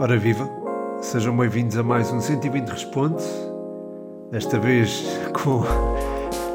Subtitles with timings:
[0.00, 0.48] Ora viva,
[1.00, 3.24] sejam bem-vindos a mais um 120 Responde,
[4.30, 5.04] desta vez
[5.42, 5.64] com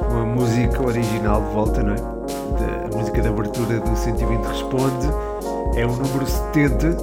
[0.09, 1.97] uma música original de volta, não é?
[1.97, 5.07] Da, a música de abertura do 120 Responde.
[5.75, 6.95] É o número 70,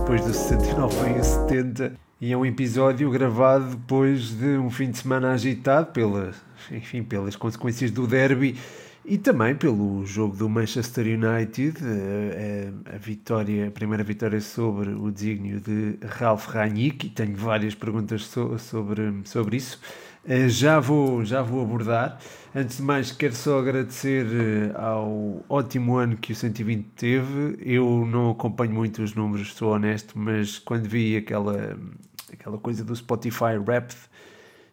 [0.00, 4.90] depois do 69 vem o 70, e é um episódio gravado depois de um fim
[4.90, 6.32] de semana agitado pela,
[6.72, 8.56] enfim, pelas consequências do derby
[9.04, 14.40] e também pelo jogo do Manchester United, a, eh, a, a, vitória, a primeira vitória
[14.40, 19.80] sobre o desígnio de Ralf Rangnick, e tenho várias perguntas so, sobre, sobre isso.
[20.26, 22.18] Eh, já vou, já vou abordar.
[22.54, 27.58] Antes de mais, quero só agradecer eh, ao ótimo ano que o 120 teve.
[27.60, 31.78] Eu não acompanho muito os números, sou honesto, mas quando vi aquela,
[32.30, 33.96] aquela coisa do Spotify Wrapped,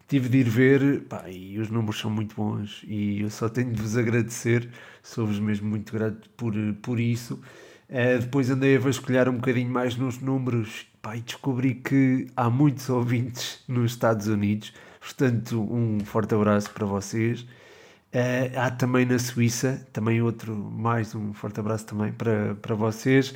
[0.07, 3.71] tive de ir ver pá, e os números são muito bons e eu só tenho
[3.73, 4.69] de vos agradecer,
[5.01, 7.41] sou-vos mesmo muito grato por, por isso.
[7.87, 12.49] Uh, depois andei a vasculhar um bocadinho mais nos números pá, e descobri que há
[12.49, 17.41] muitos ouvintes nos Estados Unidos, portanto, um forte abraço para vocês.
[17.41, 23.35] Uh, há também na Suíça, também outro, mais um forte abraço também para, para vocês.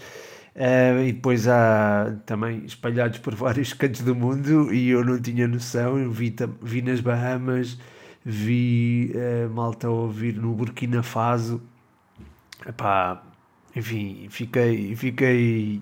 [0.56, 5.48] Uh, e depois há também espalhados por vários cantos do mundo e eu não tinha
[5.48, 5.98] noção.
[5.98, 7.78] Eu vi, vi nas Bahamas,
[8.26, 11.62] vi uh, malta a ouvir no Burkina Faso.
[12.68, 13.24] Epá,
[13.76, 15.82] enfim, fiquei, fiquei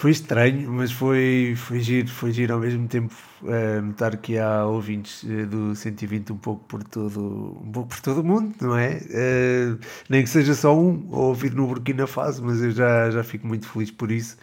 [0.00, 4.64] foi estranho, mas foi, foi giro, foi giro ao mesmo tempo uh, notar que há
[4.64, 8.78] ouvintes uh, do 120 um pouco por todo, um pouco por todo o mundo, não
[8.78, 8.96] é?
[8.96, 9.78] Uh,
[10.08, 13.46] nem que seja só um a ouvir no Burkina Faso, mas eu já, já fico
[13.46, 14.38] muito feliz por isso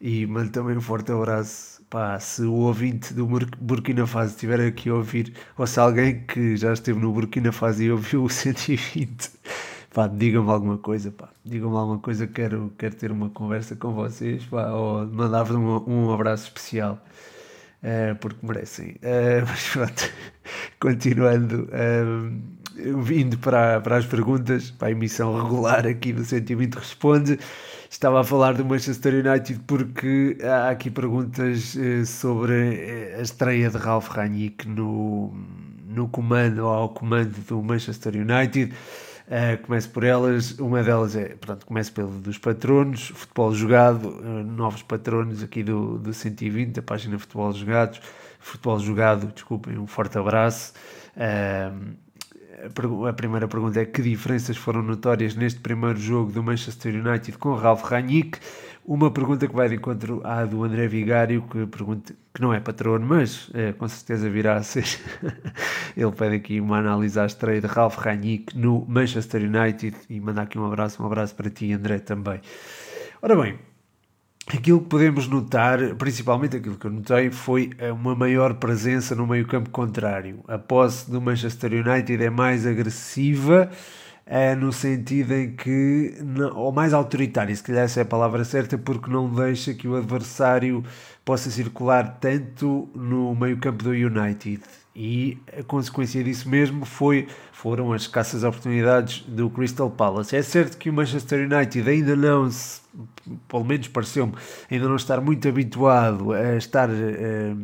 [0.00, 1.82] e mando também um forte abraço.
[1.90, 6.56] Pá, se o ouvinte do Burkina Faso estiver aqui a ouvir, ou se alguém que
[6.56, 9.28] já esteve no Burkina Faso e ouviu o 120
[9.92, 14.44] pá, digam-me alguma coisa, pá, digam-me alguma coisa, quero, quero ter uma conversa com vocês,
[14.46, 16.98] pá, ou mandar-vos um, um abraço especial,
[17.82, 18.96] uh, porque merecem.
[19.02, 20.12] Uh, mas pronto,
[20.80, 27.38] continuando, uh, vindo para, para as perguntas, para a emissão regular aqui do Sentimento Responde,
[27.90, 31.76] estava a falar do Manchester United porque há aqui perguntas
[32.06, 35.34] sobre a estreia de Ralf Rangnick no,
[35.84, 38.72] no comando, ao comando do Manchester United,
[39.30, 44.42] Uh, começo por elas, uma delas é, pronto, começo pelo dos patronos, futebol jogado, uh,
[44.42, 48.02] novos patronos aqui do, do 120, a página Futebol Jogados,
[48.40, 50.72] futebol jogado, desculpem, um forte abraço.
[51.16, 51.94] Uh,
[53.08, 57.54] a primeira pergunta é que diferenças foram notórias neste primeiro jogo do Manchester United com
[57.54, 58.36] Ralf Rangnick?
[58.84, 62.58] Uma pergunta que vai de encontro à do André Vigário, que pergunta, que não é
[62.58, 64.84] patrono, mas é, com certeza virá a ser.
[65.96, 70.42] Ele pede aqui uma análise à estreia de Ralf Rangnick no Manchester United e manda
[70.42, 72.40] aqui um abraço, um abraço para ti, André, também.
[73.22, 73.58] Ora bem,
[74.48, 79.26] aquilo que podemos notar, principalmente aquilo que eu notei, foi eh, uma maior presença no
[79.26, 80.40] meio-campo contrário.
[80.48, 83.70] A posse do Manchester United é mais agressiva
[84.26, 86.14] é no sentido em que,
[86.54, 89.96] ou mais autoritário, se calhar essa é a palavra certa, porque não deixa que o
[89.96, 90.84] adversário
[91.24, 94.62] possa circular tanto no meio-campo do United.
[94.94, 100.34] E a consequência disso mesmo foi, foram as escassas oportunidades do Crystal Palace.
[100.34, 102.80] É certo que o Manchester United ainda não se,
[103.48, 104.34] pelo menos pareceu-me,
[104.70, 107.54] ainda não estar muito habituado a estar eh,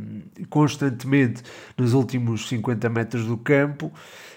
[0.48, 1.42] constantemente
[1.76, 3.92] nos últimos 50 metros do campo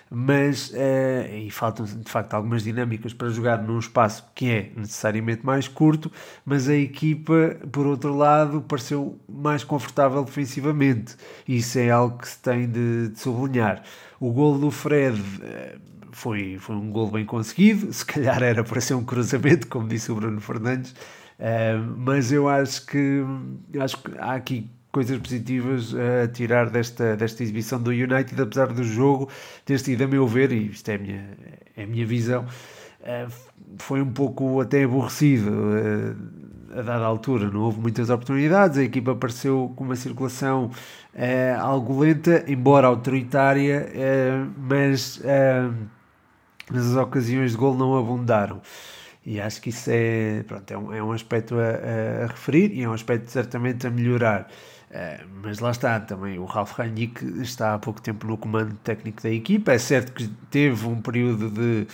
[0.09, 5.45] mas uh, e faltam de facto algumas dinâmicas para jogar num espaço que é necessariamente
[5.45, 6.11] mais curto,
[6.43, 11.15] mas a equipa, por outro lado, pareceu mais confortável defensivamente.
[11.47, 13.83] Isso é algo que se tem de, de sublinhar.
[14.19, 15.79] O gol do Fred uh,
[16.11, 20.11] foi, foi um gol bem conseguido, se calhar era para ser um cruzamento, como disse
[20.11, 23.23] o Bruno Fernandes, uh, mas eu acho que,
[23.79, 28.83] acho que há aqui coisas positivas a tirar desta, desta exibição do United, apesar do
[28.83, 29.29] jogo
[29.65, 31.37] ter sido, a meu ver, e isto é a minha,
[31.77, 32.45] é a minha visão,
[33.01, 33.27] eh,
[33.77, 37.49] foi um pouco até aborrecido eh, a dada altura.
[37.49, 40.71] Não houve muitas oportunidades, a equipa apareceu com uma circulação
[41.13, 43.89] eh, algo lenta, embora autoritária,
[44.57, 45.21] mas,
[46.71, 48.61] mas as ocasiões de gol não abundaram.
[49.25, 52.83] E acho que isso é, pronto, é, um, é um aspecto a, a, referir e
[52.83, 54.47] é um aspecto certamente a melhorar.
[54.89, 59.21] Uh, mas lá está também o Ralf Rangnick está há pouco tempo no comando técnico
[59.21, 59.71] da equipa.
[59.71, 61.87] É certo que teve um período de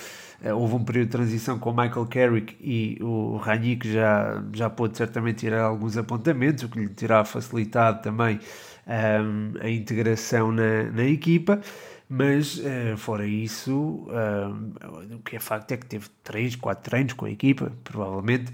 [0.50, 4.70] uh, houve um período de transição com o Michael Carrick e o Rangnick já, já
[4.70, 8.40] pôde certamente tirar alguns apontamentos, o que lhe terá facilitado também
[8.88, 11.60] um, a integração na, na equipa.
[12.08, 17.14] mas uh, fora isso, uh, o que é facto é que teve 3, 4 treinos
[17.14, 18.54] com a equipa, provavelmente,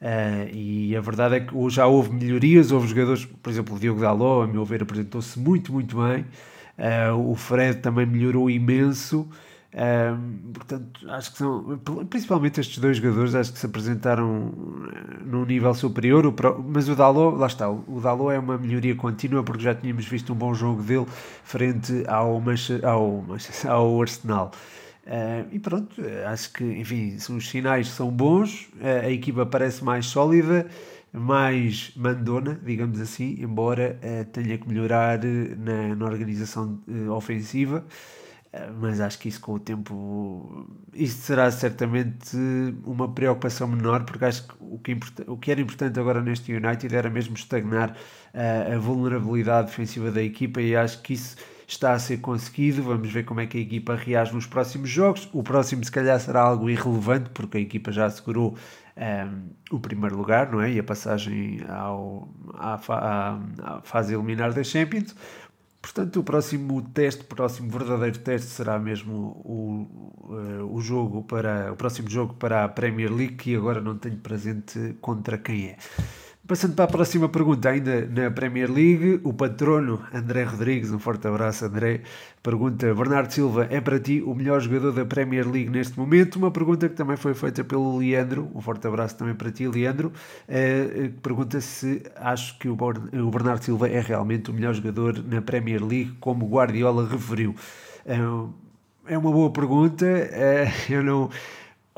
[0.00, 4.00] uh, e a verdade é que já houve melhorias, houve jogadores, por exemplo, o Diogo
[4.00, 6.24] Daló, a meu ver, apresentou-se muito, muito bem,
[7.26, 9.28] o Fred também melhorou imenso,
[9.72, 14.52] um, portanto, acho que são, principalmente estes dois jogadores, acho que se apresentaram
[15.24, 16.24] num nível superior,
[16.66, 20.32] mas o Dalot, lá está, o Dalot é uma melhoria contínua porque já tínhamos visto
[20.32, 21.06] um bom jogo dele
[21.44, 22.42] frente ao,
[22.82, 23.24] ao,
[23.68, 24.50] ao Arsenal.
[25.10, 30.06] Uh, e pronto, acho que, enfim, os sinais são bons, uh, a equipa parece mais
[30.06, 30.68] sólida,
[31.12, 35.18] mais mandona, digamos assim, embora uh, tenha que melhorar
[35.58, 36.78] na, na organização
[37.16, 37.84] ofensiva.
[38.52, 42.36] Eh, mas acho que isso com o tempo isso será certamente
[42.84, 44.98] uma preocupação menor porque acho que o que,
[45.28, 47.96] o que era importante agora neste United era mesmo estagnar
[48.34, 51.36] a vulnerabilidade defensiva da equipa e acho que isso
[51.70, 55.28] está a ser conseguido vamos ver como é que a equipa reage nos próximos jogos
[55.32, 58.56] o próximo se calhar será algo irrelevante porque a equipa já assegurou um,
[58.96, 59.28] eh,
[59.70, 60.72] o primeiro lugar não é?
[60.72, 65.14] e a passagem ao, à, à, à fase eliminar da Champions
[65.82, 69.88] Portanto, o próximo teste, o próximo verdadeiro teste será mesmo o,
[70.28, 73.96] o, eh, o jogo para o próximo jogo para a Premier League, que agora não
[73.96, 75.78] tenho presente contra quem é.
[76.50, 81.28] Passando para a próxima pergunta, ainda na Premier League, o patrono André Rodrigues, um forte
[81.28, 82.00] abraço André,
[82.42, 86.34] pergunta, Bernardo Silva é para ti o melhor jogador da Premier League neste momento?
[86.34, 90.08] Uma pergunta que também foi feita pelo Leandro, um forte abraço também para ti Leandro,
[90.08, 95.84] uh, pergunta se acho que o Bernardo Silva é realmente o melhor jogador na Premier
[95.84, 97.54] League, como Guardiola referiu.
[98.04, 98.52] Uh,
[99.06, 100.04] é uma boa pergunta,
[100.90, 101.30] eu não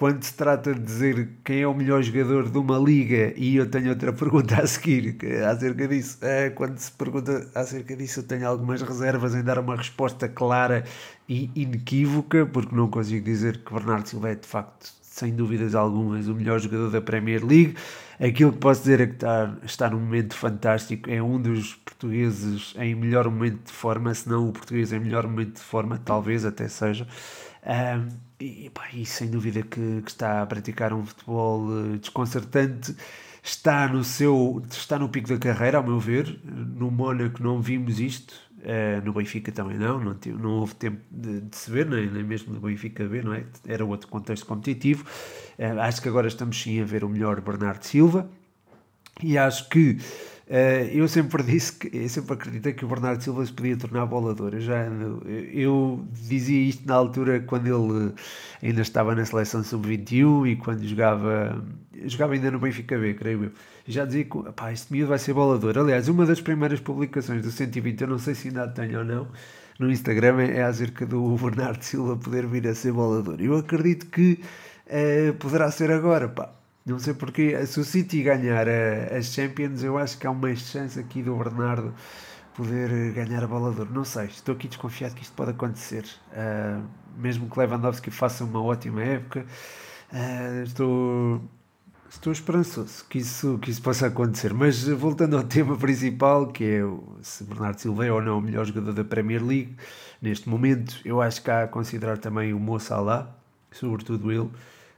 [0.02, 3.70] quando se trata de dizer quem é o melhor jogador de uma liga, e eu
[3.70, 5.16] tenho outra pergunta a seguir
[5.48, 9.76] acerca disso, é, quando se pergunta acerca disso, eu tenho algumas reservas em dar uma
[9.76, 10.82] resposta clara
[11.28, 16.26] e inequívoca, porque não consigo dizer que Bernardo Silva é de facto, sem dúvidas algumas,
[16.26, 17.76] o melhor jogador da Premier League.
[18.18, 22.74] Aquilo que posso dizer é que está, está num momento fantástico, é um dos portugueses
[22.76, 26.44] em melhor momento de forma, se não o português em melhor momento de forma, talvez
[26.44, 27.06] até seja.
[27.64, 32.94] Um, e, pá, e, sem dúvida que, que, está a praticar um futebol uh, desconcertante.
[33.42, 36.40] Está no seu está no pico da carreira, ao meu ver.
[36.44, 41.40] No Mónaco não vimos isto, uh, no Benfica também não, não, não houve tempo de,
[41.40, 43.44] de se ver, nem, nem mesmo no Benfica ver, não é?
[43.66, 45.04] Era outro contexto competitivo.
[45.58, 48.28] Uh, acho que agora estamos sim a ver o melhor Bernardo Silva
[49.22, 49.98] e acho que
[50.92, 54.54] eu sempre disse que eu sempre acreditei que o Bernardo Silva se podia tornar bolador.
[54.54, 54.86] Eu, já,
[55.52, 58.12] eu dizia isto na altura quando ele
[58.62, 61.64] ainda estava na seleção sub-21 e quando jogava,
[62.04, 63.52] jogava ainda no Benfica B, creio eu.
[63.86, 64.38] Já dizia que
[64.72, 65.78] este miúdo vai ser bolador.
[65.78, 69.28] Aliás, uma das primeiras publicações do 120, eu não sei se ainda tenho ou não,
[69.78, 73.40] no Instagram é acerca do Bernardo Silva poder vir a ser bolador.
[73.40, 74.38] Eu acredito que
[74.86, 78.66] uh, poderá ser agora, pá não sei porque, se o City ganhar
[79.16, 81.94] as Champions, eu acho que há uma chance aqui do Bernardo
[82.54, 83.92] poder ganhar a bola de.
[83.92, 86.04] Não sei, estou aqui desconfiado que isto pode acontecer.
[86.32, 86.82] Uh,
[87.16, 89.46] mesmo que Lewandowski faça uma ótima época,
[90.12, 91.42] uh, estou,
[92.10, 94.52] estou esperançoso que isso, que isso possa acontecer.
[94.52, 96.82] Mas voltando ao tema principal, que é
[97.22, 99.76] se Bernardo Silva é ou não o melhor jogador da Premier League,
[100.20, 103.34] neste momento, eu acho que há a considerar também o Mo Salah,
[103.70, 104.50] sobretudo ele.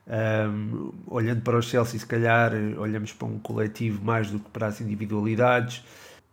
[0.06, 4.66] Um, olhando para o Chelsea, se calhar olhamos para um coletivo mais do que para
[4.66, 5.82] as individualidades.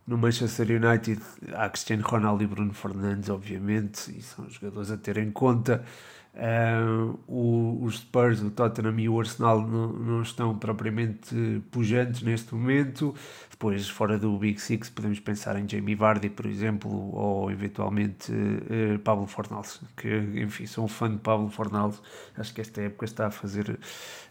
[0.06, 1.20] No Manchester United
[1.54, 5.84] há Cristiano Ronaldo e Bruno Fernandes, obviamente, e são jogadores a ter em conta.
[6.34, 12.54] Uh, o, os Spurs, o Tottenham e o Arsenal não, não estão propriamente pujantes neste
[12.54, 13.14] momento.
[13.50, 18.98] Depois, fora do Big Six, podemos pensar em Jamie Vardy, por exemplo, ou eventualmente uh,
[19.00, 22.00] Pablo Fornals, que, enfim, sou um fã de Pablo Fornals.
[22.36, 23.78] Acho que esta época está a fazer,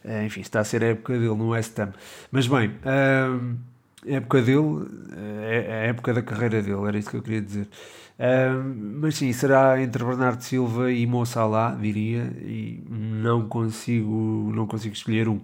[0.03, 1.93] uh, enfim, está a ser a época dele no West Ham.
[2.31, 2.71] Mas bem,
[4.05, 4.87] época dele
[5.47, 7.67] é a época da carreira dele, era isso que eu queria dizer
[8.65, 14.93] mas sim, será entre Bernardo Silva e Mo Salah, diria, e não consigo, não consigo
[14.93, 15.37] escolher um.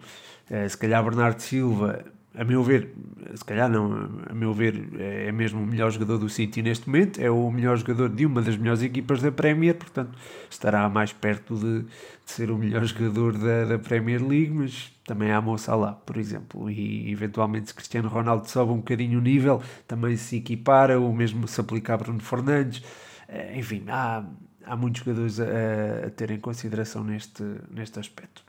[0.50, 2.06] Uh, se calhar Bernardo Silva,
[2.38, 2.94] a meu ver,
[3.34, 7.20] se calhar não, a meu ver, é mesmo o melhor jogador do City neste momento,
[7.20, 10.16] é o melhor jogador de uma das melhores equipas da Premier, portanto
[10.48, 11.92] estará mais perto de, de
[12.26, 16.70] ser o melhor jogador da, da Premier League, mas também há Mo Salah, por exemplo,
[16.70, 21.48] e eventualmente se Cristiano Ronaldo sobe um bocadinho o nível, também se equipara, ou mesmo
[21.48, 22.84] se aplicar Bruno Fernandes,
[23.28, 24.24] eh, enfim, há,
[24.64, 28.47] há muitos jogadores a, a ter em consideração neste, neste aspecto.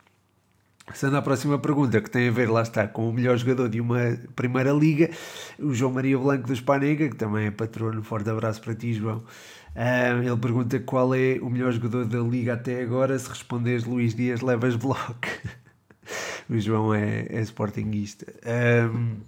[0.89, 3.79] Passando à próxima pergunta, que tem a ver, lá está, com o melhor jogador de
[3.79, 5.11] uma primeira liga,
[5.59, 9.23] o João Maria Blanco do Spanega, que também é patrono, forte abraço para ti, João.
[9.77, 13.19] Uh, ele pergunta qual é o melhor jogador da liga até agora.
[13.19, 15.29] Se responderes Luís Dias, levas bloco.
[16.49, 18.27] o João é, é sportinguista.
[18.93, 19.19] Um,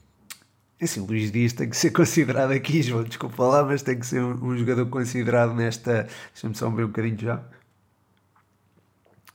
[0.80, 4.06] é assim, Luís Dias tem que ser considerado aqui, João, desculpa lá, mas tem que
[4.06, 6.08] ser um, um jogador considerado nesta.
[6.32, 7.44] Deixa-me só ver um bocadinho já.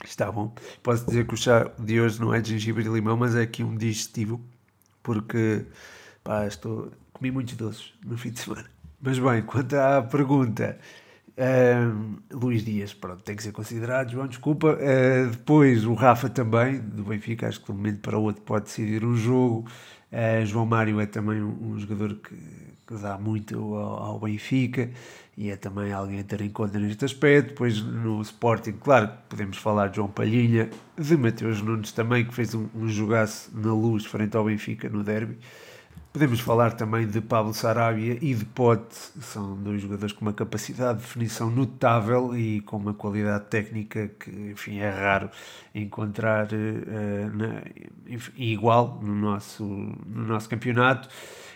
[0.05, 0.53] Está bom.
[0.83, 3.41] Posso dizer que o chá de hoje não é de gengibre e limão, mas é
[3.41, 4.39] aqui um digestivo,
[5.01, 5.65] porque
[6.24, 8.65] pá, estou, comi muitos doces no fim de semana.
[9.01, 10.77] Mas bem, quanto à pergunta,
[11.38, 14.74] uh, Luís Dias, pronto, tem que ser considerado, João, desculpa.
[14.74, 18.41] Uh, depois o Rafa também, do Benfica, acho que de um momento para o outro
[18.43, 19.67] pode decidir um jogo.
[20.12, 22.35] Uh, João Mário é também um, um jogador que,
[22.87, 24.89] que, dá muito ao, Benfica
[25.37, 27.49] e é também alguém a ter em conta neste aspecto.
[27.49, 32.53] Depois no Sporting, claro, podemos falar de João Palhinha, de Mateus Nunes também, que fez
[32.53, 35.37] um, um jogaço na luz frente ao Benfica no derby.
[36.15, 40.99] Podemos falar também de Pablo Sarabia e de Pote, são dois jogadores com uma capacidade
[40.99, 45.29] de definição notável e com uma qualidade técnica que, enfim, é raro
[45.73, 47.61] encontrar uh, na,
[48.07, 51.09] enfim, igual no nosso, no nosso campeonato.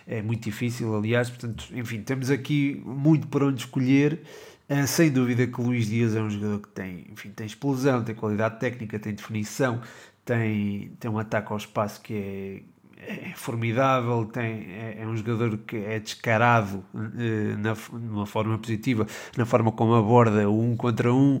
[0.06, 4.22] É muito difícil, aliás, portanto, enfim, temos aqui muito por onde escolher.
[4.68, 8.14] Uh, sem dúvida que Luís Dias é um jogador que tem, enfim, tem explosão, tem
[8.14, 9.80] qualidade técnica, tem definição,
[10.24, 12.62] tem, tem um ataque ao espaço que é
[13.06, 19.46] é formidável, tem, é, é, um jogador que é descarado eh, na, forma positiva, na
[19.46, 21.40] forma como aborda o um contra um,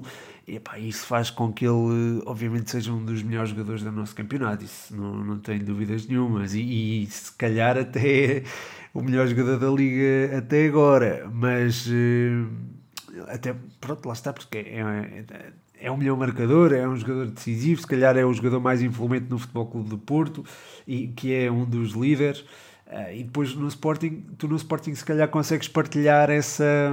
[0.50, 4.14] e epá, isso faz com que ele, obviamente, seja um dos melhores jogadores do nosso
[4.16, 8.42] campeonato, isso não, não tenho dúvidas nenhumas, e, e se calhar até
[8.92, 12.44] o melhor jogador da liga até agora, mas eh,
[13.28, 15.52] até, pronto, lá está, porque é, é
[15.82, 19.30] é um melhor marcador, é um jogador decisivo, se calhar é o jogador mais influente
[19.30, 20.44] no Futebol Clube de Porto
[20.86, 22.40] e que é um dos líderes.
[22.86, 26.92] Uh, e depois no Sporting, tu no Sporting se calhar consegues partilhar essa,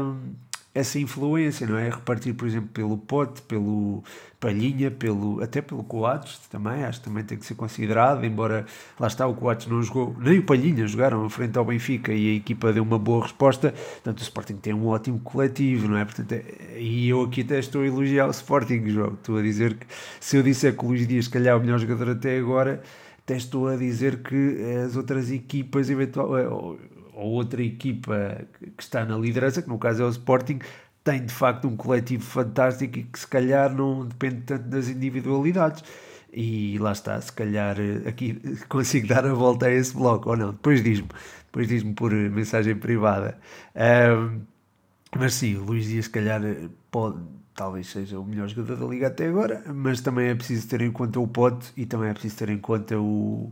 [0.78, 1.90] essa influência, não é?
[1.90, 4.04] Repartir, por exemplo, pelo Pote, pelo
[4.40, 8.64] Palhinha, pelo, até pelo Coates também, acho que também tem que ser considerado, embora
[9.00, 12.36] lá está, o Coates não jogou, nem o Palhinha jogaram frente ao Benfica e a
[12.36, 16.06] equipa deu uma boa resposta, portanto o Sporting tem um ótimo coletivo, não é?
[16.06, 19.74] Portanto, é, e eu aqui até estou a elogiar o Sporting, João, estou a dizer
[19.74, 19.88] que
[20.20, 22.84] se eu disser que o Luís Dias, se calhar, é o melhor jogador até agora,
[23.18, 28.48] até estou a dizer que as outras equipas, eventualmente ou outra equipa
[28.78, 30.60] que está na liderança, que no caso é o Sporting,
[31.04, 35.84] tem de facto um coletivo fantástico e que se calhar não depende tanto das individualidades.
[36.32, 40.38] E lá está, se calhar eh, aqui consigo dar a volta a esse bloco, ou
[40.38, 41.08] não, depois diz-me,
[41.46, 43.40] depois diz-me por mensagem privada.
[43.76, 44.42] Um,
[45.18, 47.18] mas sim, o Luís Dias, se calhar, eh, pode,
[47.56, 50.92] talvez seja o melhor jogador da liga até agora, mas também é preciso ter em
[50.92, 53.52] conta o Pote e também é preciso ter em conta o,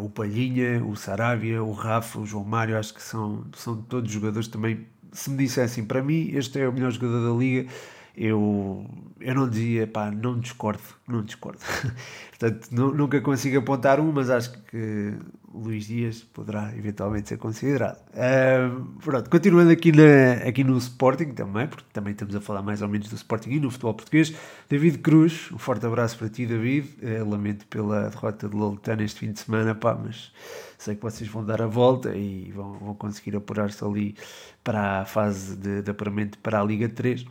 [0.00, 4.48] o Palhinha, o Sarabia, o Rafa, o João Mário, acho que são, são todos jogadores
[4.48, 4.86] também.
[5.12, 7.70] Se me dissessem para mim, este é o melhor jogador da liga,
[8.16, 8.86] eu,
[9.20, 11.60] eu não dizia, pá, não discordo, não discordo.
[12.38, 15.14] Portanto, nunca consigo apontar um, mas acho que
[15.54, 17.98] Luís Dias poderá eventualmente ser considerado.
[18.10, 22.82] Uh, pronto, continuando aqui, na, aqui no Sporting também, porque também estamos a falar mais
[22.82, 24.34] ou menos do Sporting e no futebol português.
[24.68, 26.88] David Cruz, um forte abraço para ti, David.
[27.02, 30.32] Uh, lamento pela derrota de Loletano este fim de semana, pá, mas
[30.78, 34.16] sei que vocês vão dar a volta e vão, vão conseguir apurar-se ali
[34.64, 37.24] para a fase de, de apuramento para a Liga 3.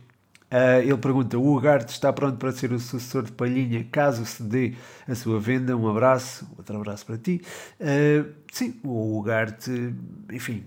[0.52, 4.42] Uh, ele pergunta: o Ugarte está pronto para ser o sucessor de Palhinha caso se
[4.42, 4.74] dê
[5.08, 5.74] a sua venda?
[5.74, 7.40] Um abraço, outro abraço para ti.
[7.80, 9.94] Uh, sim, o Ugarte,
[10.30, 10.64] enfim,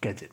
[0.00, 0.30] quer dizer,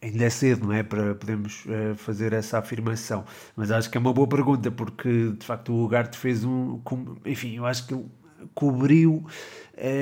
[0.00, 0.82] ainda é cedo, não é?
[0.82, 5.44] Para podermos uh, fazer essa afirmação, mas acho que é uma boa pergunta porque de
[5.44, 6.80] facto o Ugarte fez um.
[7.26, 8.06] Enfim, eu acho que ele
[8.54, 9.26] cobriu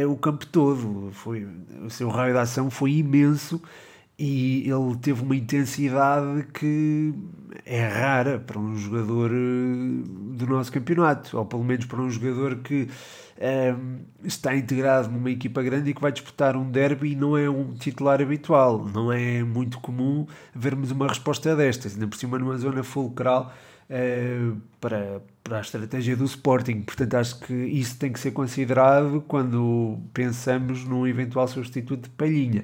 [0.09, 1.49] o campo todo, foi,
[1.83, 3.63] o seu raio de ação foi imenso
[4.25, 7.13] e ele teve uma intensidade que
[7.67, 10.05] é rara para um jogador eh,
[10.37, 12.89] do nosso campeonato, ou pelo menos para um jogador que um,
[13.37, 13.75] eh,
[14.23, 17.75] está integrado numa equipa grande e que vai disputar um derby e não é um
[17.75, 18.85] titular habitual.
[18.95, 20.25] Não é muito comum
[20.55, 23.53] vermos uma resposta destas, ainda por cima numa zona fulcral
[23.91, 26.83] uh, para, para a estratégia do Sporting.
[26.83, 32.63] Portanto, acho que isso tem que ser considerado quando pensamos num eventual substituto de Palhinha.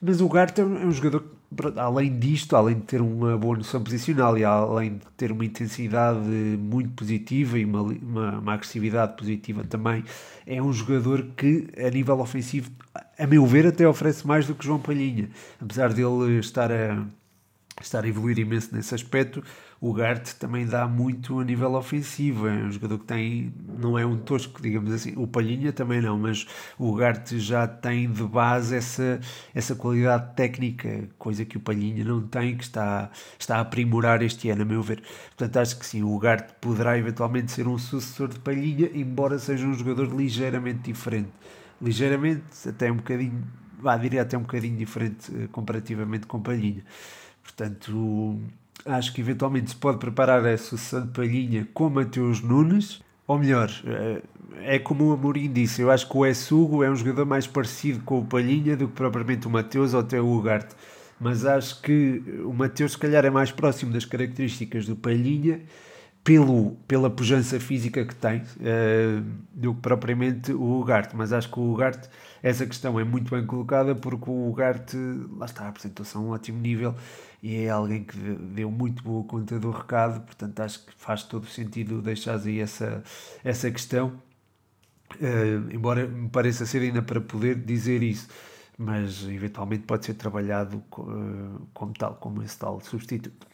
[0.00, 3.82] Mas o Garte é um jogador que, além disto, além de ter uma boa noção
[3.82, 9.64] posicional e além de ter uma intensidade muito positiva e uma, uma, uma agressividade positiva
[9.64, 10.04] também,
[10.46, 12.70] é um jogador que, a nível ofensivo,
[13.18, 15.28] a meu ver, até oferece mais do que João Palhinha.
[15.60, 17.04] Apesar dele estar a
[17.82, 19.42] estar a evoluir imenso nesse aspecto.
[19.80, 24.04] O Gart também dá muito a nível ofensivo, é um jogador que tem, não é
[24.04, 28.74] um tosco, digamos assim, o Palhinha também não, mas o Gart já tem de base
[28.74, 29.20] essa,
[29.54, 33.08] essa qualidade técnica, coisa que o Palhinha não tem, que está,
[33.38, 35.00] está a aprimorar este ano, a meu ver.
[35.36, 39.64] Portanto, acho que sim, o Gart poderá eventualmente ser um sucessor de Palhinha, embora seja
[39.64, 41.30] um jogador ligeiramente diferente.
[41.80, 43.46] Ligeiramente, até um bocadinho,
[43.78, 46.84] vá, diria até um bocadinho diferente eh, comparativamente com Palhinha.
[47.44, 48.40] Portanto,
[48.88, 53.70] acho que eventualmente se pode preparar a sucessão de Palhinha com Mateus Nunes, ou melhor,
[53.84, 54.22] eh,
[54.62, 58.00] é como o Amorim disse, eu acho que o Essugo é um jogador mais parecido
[58.04, 60.74] com o Palhinha do que propriamente o Mateus ou até o Ugarte,
[61.20, 65.60] mas acho que o Mateus se calhar é mais próximo das características do Palhinha
[66.24, 71.58] pelo, pela pujança física que tem uh, do que propriamente o Ugarte, mas acho que
[71.58, 72.08] o Ugarte,
[72.42, 74.96] essa questão é muito bem colocada porque o Ugarte,
[75.36, 76.94] lá está, a apresentação a um ótimo nível
[77.42, 81.46] e é alguém que deu muito boa conta do recado, portanto acho que faz todo
[81.46, 83.02] sentido deixar aí essa,
[83.44, 84.20] essa questão,
[85.14, 88.28] uh, embora me pareça ser ainda para poder dizer isso,
[88.76, 93.46] mas eventualmente pode ser trabalhado uh, como tal, como esse tal substituto.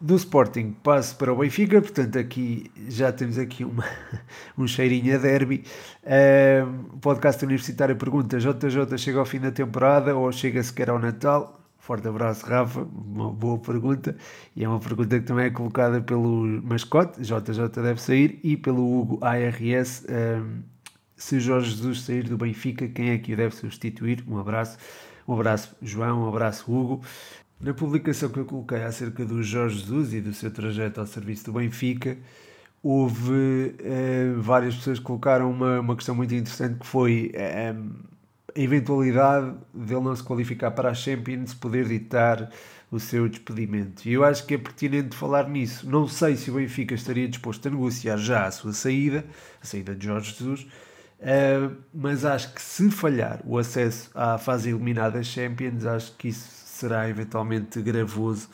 [0.00, 3.84] Do Sporting passo para o Benfica, portanto aqui já temos aqui uma,
[4.58, 5.64] um cheirinho a derby.
[6.02, 11.61] Uh, podcast universitário pergunta: JJ chega ao fim da temporada ou chega sequer ao Natal?
[11.82, 12.82] Forte abraço, Rafa.
[12.82, 14.16] Uma boa pergunta.
[14.54, 19.00] E é uma pergunta que também é colocada pelo mascote, JJ deve sair, e pelo
[19.00, 20.06] Hugo ARS.
[20.08, 20.62] Um,
[21.16, 24.24] se Jorge Jesus sair do Benfica, quem é que o deve substituir?
[24.28, 24.78] Um abraço.
[25.26, 26.22] Um abraço, João.
[26.22, 27.02] Um abraço, Hugo.
[27.60, 31.46] Na publicação que eu coloquei acerca do Jorge Jesus e do seu trajeto ao serviço
[31.46, 32.16] do Benfica,
[32.80, 37.32] houve eh, várias pessoas que colocaram uma, uma questão muito interessante que foi.
[37.34, 37.74] Eh,
[38.56, 42.50] a eventualidade dele não se qualificar para a Champions poder ditar
[42.92, 44.06] o seu despedimento.
[44.06, 45.88] E eu acho que é pertinente falar nisso.
[45.88, 49.24] Não sei se o Benfica estaria disposto a negociar já a sua saída,
[49.62, 54.68] a saída de Jorge Jesus, uh, mas acho que se falhar o acesso à fase
[54.68, 58.50] eliminada Champions, acho que isso será eventualmente gravoso.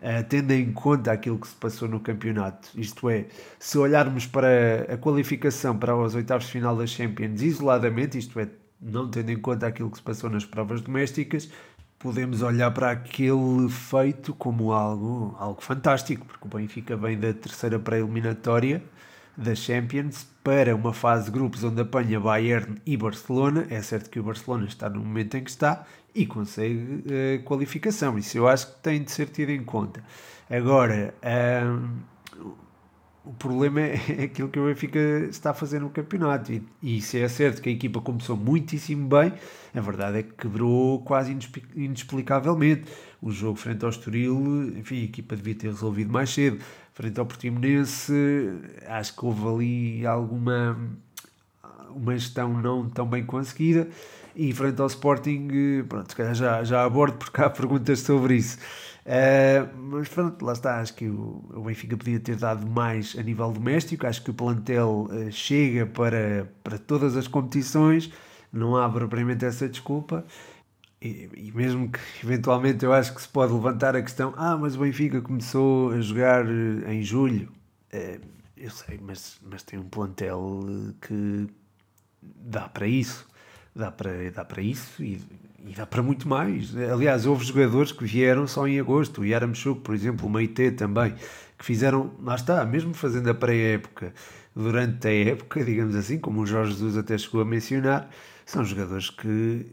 [0.00, 4.92] Uh, tendo em conta aquilo que se passou no campeonato, isto é, se olharmos para
[4.92, 8.48] a qualificação para os oitavos de final das Champions isoladamente, isto é,
[8.82, 11.48] não tendo em conta aquilo que se passou nas provas domésticas,
[11.98, 17.78] podemos olhar para aquele feito como algo, algo fantástico, porque o Benfica vem da terceira
[17.78, 18.82] pré-eliminatória
[19.36, 23.66] da Champions para uma fase de grupos onde apanha Bayern e Barcelona.
[23.70, 28.18] É certo que o Barcelona está no momento em que está e consegue uh, qualificação.
[28.18, 30.02] Isso eu acho que tem de ser tido em conta.
[30.50, 31.14] Agora,
[33.24, 34.98] o problema é, é aquilo que o Benfica
[35.30, 36.52] está a fazer no campeonato.
[36.52, 39.32] E, e se é certo que a equipa começou muitíssimo bem,
[39.74, 41.36] a verdade é que quebrou quase
[41.74, 42.84] inexplicavelmente.
[43.20, 46.58] O jogo frente ao Estoril, enfim, a equipa devia ter resolvido mais cedo.
[46.92, 48.12] Frente ao Portimonense,
[48.86, 50.76] acho que houve ali alguma
[51.94, 53.88] uma gestão não tão bem conseguida.
[54.34, 58.58] E frente ao Sporting, pronto, se calhar já, já abordo porque há perguntas sobre isso.
[59.04, 60.80] Uh, mas pronto, lá está.
[60.80, 64.06] Acho que o, Benfica podia ter dado mais a nível doméstico.
[64.06, 68.12] Acho que o plantel uh, chega para, para todas as competições.
[68.52, 70.24] Não há propriamente essa desculpa.
[71.00, 74.76] E, e, mesmo que eventualmente eu acho que se pode levantar a questão: ah, mas
[74.76, 77.52] o Benfica começou a jogar eh, em julho.
[77.92, 78.20] Uh,
[78.56, 80.60] eu sei, mas, mas tem um plantel
[81.00, 81.48] que
[82.22, 83.26] dá para isso.
[83.74, 85.20] Dá para, dá para isso e
[85.66, 86.76] e dá para muito mais.
[86.76, 91.14] Aliás, houve jogadores que vieram só em agosto, o Yaramchuk, por exemplo, o Meite também,
[91.58, 94.12] que fizeram, lá está, mesmo fazendo a pré-época,
[94.54, 98.10] durante a época, digamos assim, como o Jorge Jesus até chegou a mencionar,
[98.44, 99.66] são jogadores que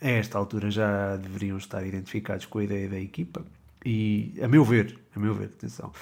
[0.00, 3.44] a esta altura já deveriam estar identificados com a ideia da equipa.
[3.84, 5.92] E, a meu ver, a meu ver, atenção,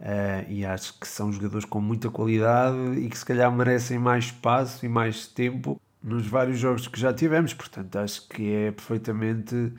[0.00, 4.26] uh, e acho que são jogadores com muita qualidade e que se calhar merecem mais
[4.26, 9.72] espaço e mais tempo nos vários jogos que já tivemos, portanto acho que é perfeitamente,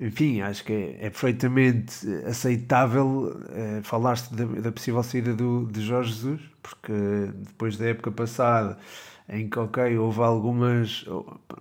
[0.00, 5.80] enfim, acho que é, é perfeitamente aceitável é, falar-se da, da, possível saída do, de
[5.80, 6.92] Jorge Jesus, porque
[7.34, 8.78] depois da época passada
[9.28, 11.06] em que, ok, houve algumas,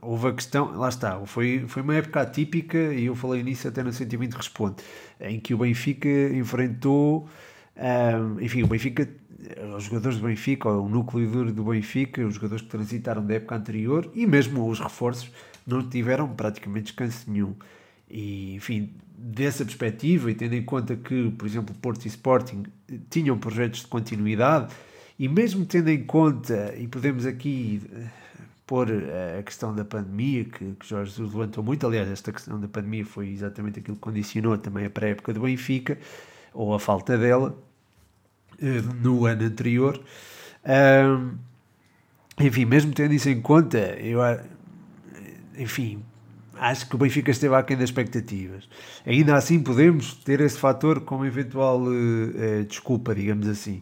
[0.02, 3.84] houve a questão, lá está, foi, foi uma época atípica e eu falei nisso até
[3.84, 4.78] no Sentimento Responde,
[5.20, 7.30] em que o Benfica enfrentou,
[7.78, 9.08] um, enfim, o Benfica
[9.76, 13.36] os jogadores do Benfica, ou o núcleo duro do Benfica, os jogadores que transitaram da
[13.36, 15.32] época anterior e mesmo os reforços
[15.66, 17.56] não tiveram praticamente descanso nenhum.
[18.10, 22.64] E, enfim, dessa perspectiva, e tendo em conta que, por exemplo, Porto e Sporting
[23.10, 24.74] tinham projetos de continuidade,
[25.18, 27.82] e mesmo tendo em conta, e podemos aqui
[28.66, 28.88] pôr
[29.38, 31.86] a questão da pandemia, que, que Jorge Jesus levantou muito.
[31.86, 35.98] Aliás, esta questão da pandemia foi exatamente aquilo que condicionou também a pré-época do Benfica,
[36.54, 37.58] ou a falta dela,
[38.62, 40.02] no ano anterior.
[40.66, 41.38] Um,
[42.40, 44.20] enfim, mesmo tendo isso em conta, eu,
[45.58, 46.04] enfim,
[46.56, 48.70] acho que o Benfica esteve aquém das expectativas.
[49.06, 53.82] Ainda assim, podemos ter esse fator como eventual uh, desculpa, digamos assim.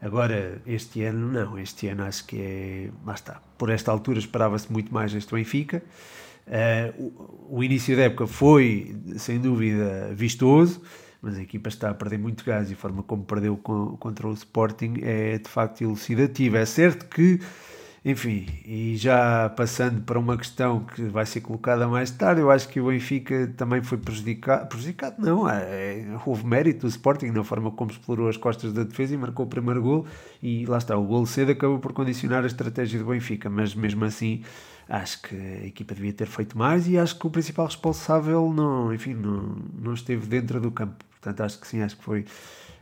[0.00, 1.58] Agora, este ano, não.
[1.58, 2.90] Este ano acho que é.
[3.04, 3.42] Lá está.
[3.58, 5.82] Por esta altura esperava-se muito mais este Benfica.
[6.46, 7.12] Uh,
[7.48, 10.82] o, o, início da época foi, sem dúvida, vistoso,
[11.22, 14.32] mas a equipa está a perder muito gás e a forma como perdeu contra o
[14.32, 16.58] Sporting é de facto elucidativa.
[16.58, 17.40] É certo que
[18.02, 22.66] enfim, e já passando para uma questão que vai ser colocada mais tarde, eu acho
[22.66, 24.68] que o Benfica também foi prejudicado.
[24.68, 28.84] Prejudicado não, é, é, houve mérito do Sporting na forma como explorou as costas da
[28.84, 30.06] defesa e marcou o primeiro gol.
[30.42, 34.02] E lá está, o gol cedo acabou por condicionar a estratégia do Benfica, mas mesmo
[34.06, 34.42] assim
[34.88, 38.94] acho que a equipa devia ter feito mais e acho que o principal responsável não,
[38.94, 41.09] enfim, não, não esteve dentro do campo.
[41.20, 42.24] Portanto, acho que sim, acho que foi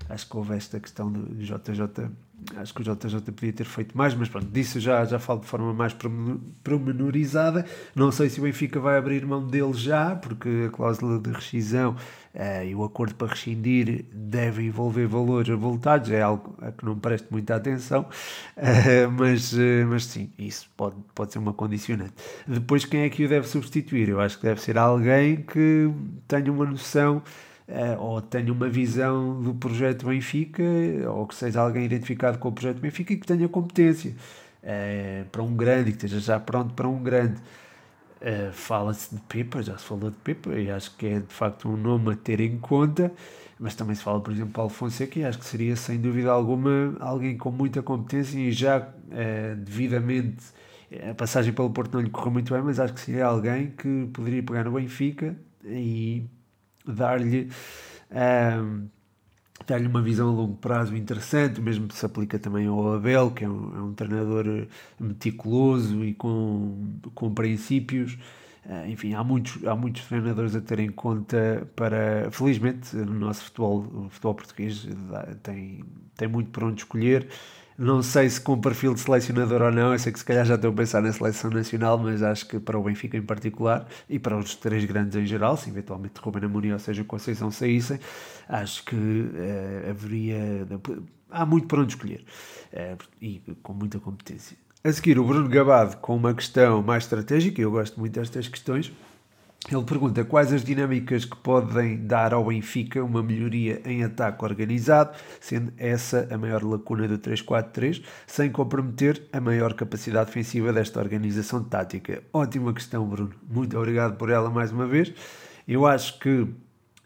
[0.09, 2.11] acho que houve esta questão do JJ.
[2.57, 5.47] Acho que o JJ podia ter feito mais, mas pronto, disso já, já falo de
[5.47, 5.95] forma mais
[6.63, 7.67] promenorizada.
[7.97, 11.97] Não sei se o Benfica vai abrir mão dele já, porque a cláusula de rescisão
[12.35, 16.97] uh, e o acordo para rescindir deve envolver valores avultados, é algo a que não
[16.97, 18.03] presto muita atenção,
[18.57, 22.15] uh, mas, uh, mas sim, isso pode, pode ser uma condicionante.
[22.47, 24.09] Depois, quem é que o deve substituir?
[24.11, 25.91] Eu acho que deve ser alguém que
[26.29, 27.21] tenha uma noção
[27.99, 30.63] ou tenha uma visão do projeto Benfica,
[31.09, 34.15] ou que seja alguém identificado com o projeto Benfica e que tenha competência
[34.63, 37.39] uh, para um grande, que esteja já pronto para um grande.
[38.21, 41.69] Uh, Fala-se de Pepa, já se falou de Pepa, e acho que é de facto
[41.69, 43.13] um nome a ter em conta,
[43.61, 46.97] mas também se fala, por exemplo, Paulo Fonseca, e acho que seria sem dúvida alguma
[47.01, 50.43] alguém com muita competência e já uh, devidamente
[51.09, 54.09] a passagem pelo Porto não lhe correu muito bem, mas acho que seria alguém que
[54.13, 56.25] poderia pegar no Benfica e
[56.89, 57.51] dar-lhe
[58.11, 58.89] um,
[59.67, 63.49] dar-lhe uma visão a longo prazo interessante, mesmo se aplica também ao Abel, que é
[63.49, 64.67] um, é um treinador
[64.99, 68.19] meticuloso e com, com princípios.
[68.65, 72.31] Uh, enfim, há muitos, há muitos treinadores a ter em conta para.
[72.31, 74.87] Felizmente, no nosso futebol, o futebol português
[75.43, 75.85] tem,
[76.17, 77.29] tem muito para onde escolher.
[77.79, 80.57] Não sei se com perfil de selecionador ou não, eu sei que se calhar já
[80.57, 84.19] estou a pensar na seleção nacional, mas acho que para o Benfica em particular e
[84.19, 88.01] para os três grandes em geral, se eventualmente Ruben Amorim ou seja Conceição saíssem,
[88.49, 90.67] acho que uh, haveria.
[91.31, 92.25] Há muito para onde escolher
[92.73, 94.57] uh, e com muita competência.
[94.83, 98.93] A seguir, o Bruno Gabado com uma questão mais estratégica, eu gosto muito destas questões.
[99.71, 105.15] Ele pergunta quais as dinâmicas que podem dar ao Benfica uma melhoria em ataque organizado,
[105.41, 111.63] sendo essa a maior lacuna do 3-4-3, sem comprometer a maior capacidade defensiva desta organização
[111.63, 112.23] tática.
[112.33, 113.33] Ótima questão, Bruno.
[113.47, 115.13] Muito obrigado por ela mais uma vez.
[115.67, 116.47] Eu acho que.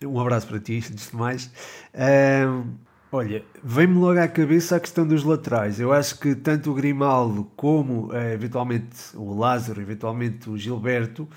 [0.05, 1.51] Um abraço para ti, antes de mais.
[1.95, 2.75] Um,
[3.11, 5.81] olha, vem-me logo à cabeça a questão dos laterais.
[5.81, 11.29] Eu acho que tanto o Grimaldo como, eh, eventualmente, o Lázaro, eventualmente o Gilberto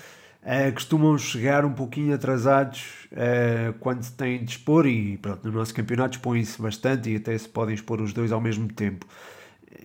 [0.46, 5.58] Uh, costumam chegar um pouquinho atrasados uh, quando se têm de expor e pronto, no
[5.58, 9.04] nosso campeonato expõem-se bastante e até se podem expor os dois ao mesmo tempo.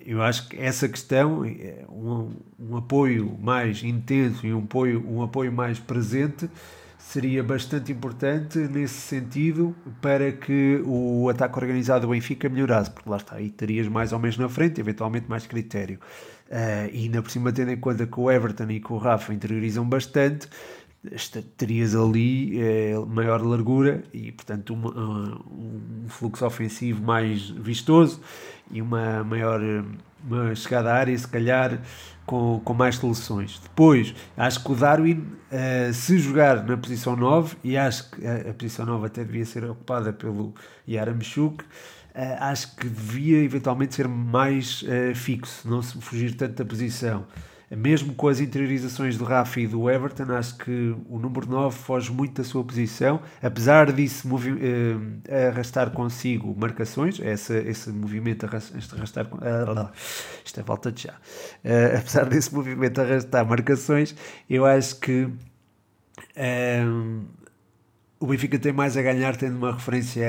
[0.06, 1.42] Eu acho que essa questão,
[1.90, 6.48] um, um apoio mais intenso e um apoio, um apoio mais presente,
[7.00, 13.18] seria bastante importante nesse sentido para que o ataque organizado do Benfica melhorasse, porque lá
[13.18, 16.00] está, aí terias mais ou menos na frente, eventualmente mais critério.
[16.52, 19.34] Uh, e ainda por cima, tendo em conta que o Everton e que o Rafa
[19.34, 20.50] interiorizam bastante,
[21.56, 22.60] terias ali
[22.94, 28.20] uh, maior largura e, portanto, um fluxo ofensivo mais vistoso
[28.70, 29.62] e uma maior
[30.24, 31.80] uma chegada à área, se calhar
[32.26, 33.60] com, com mais soluções.
[33.64, 38.52] Depois, acho que o Darwin, uh, se jogar na posição 9, e acho que a,
[38.52, 40.54] a posição 9 até devia ser ocupada pelo
[40.88, 41.64] Yaramchuk,
[42.40, 47.26] acho que devia eventualmente ser mais uh, fixo, não se fugir tanto da posição.
[47.70, 52.12] Mesmo com as interiorizações do Rafa e do Everton, acho que o número 9 foge
[52.12, 59.26] muito da sua posição, apesar disso uh, arrastar consigo marcações, essa, esse movimento arrastar.
[59.26, 59.90] Uh,
[60.44, 61.14] isto é volta de já.
[61.98, 64.14] Apesar desse movimento arrastar marcações,
[64.50, 65.30] eu acho que
[68.22, 70.24] o Benfica tem mais a ganhar tendo uma referência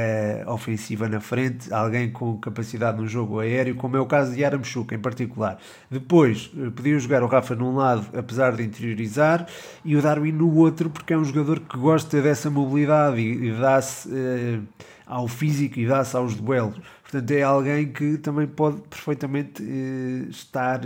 [0.47, 4.95] ofensiva na frente, alguém com capacidade no jogo aéreo, como é o caso de Aramchuk
[4.95, 5.59] em particular.
[5.91, 9.47] Depois, eh, podia jogar o Rafa num lado, apesar de interiorizar,
[9.85, 13.61] e o Darwin no outro, porque é um jogador que gosta dessa mobilidade e, e
[13.61, 14.09] dá-se.
[14.09, 14.63] Uh,
[15.05, 16.81] ao físico e dá-se aos duelos.
[17.03, 20.81] Portanto, é alguém que também pode perfeitamente eh, estar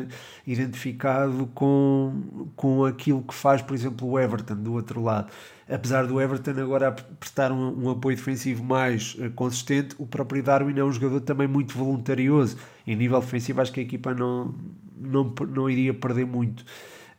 [0.44, 5.30] identificado com, com aquilo que faz, por exemplo, o Everton do outro lado.
[5.68, 10.79] Apesar do Everton agora prestar um, um apoio defensivo mais eh, consistente, o próprio Darwin
[10.79, 12.57] é um jogador também muito voluntarioso.
[12.87, 14.55] Em nível defensivo, acho que a equipa não,
[14.96, 16.64] não, não iria perder muito.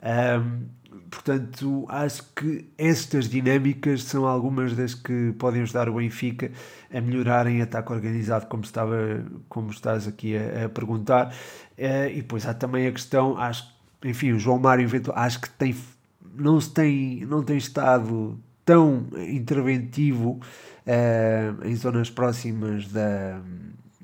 [0.01, 0.65] Um,
[1.09, 6.49] portanto, acho que estas dinâmicas são algumas das que podem ajudar o Benfica
[6.93, 11.33] a melhorar em ataque organizado, como, estava, como estás aqui a, a perguntar.
[11.77, 15.75] Uh, e depois há também a questão, acho enfim, o João Mário acho que tem,
[16.37, 20.39] não, se tem, não tem estado tão interventivo
[20.85, 23.41] uh, em zonas próximas da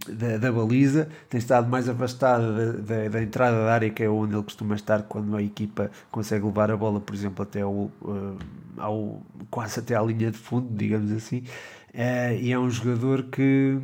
[0.07, 4.09] da, da, baliza, tem estado mais afastada da, da, da, entrada da área, que é
[4.09, 7.71] onde ele costuma estar quando a equipa consegue levar a bola, por exemplo, até ao,
[7.73, 8.37] uh,
[8.77, 11.43] ao quase até à linha de fundo, digamos assim.
[11.93, 13.79] Uh, e é um jogador que,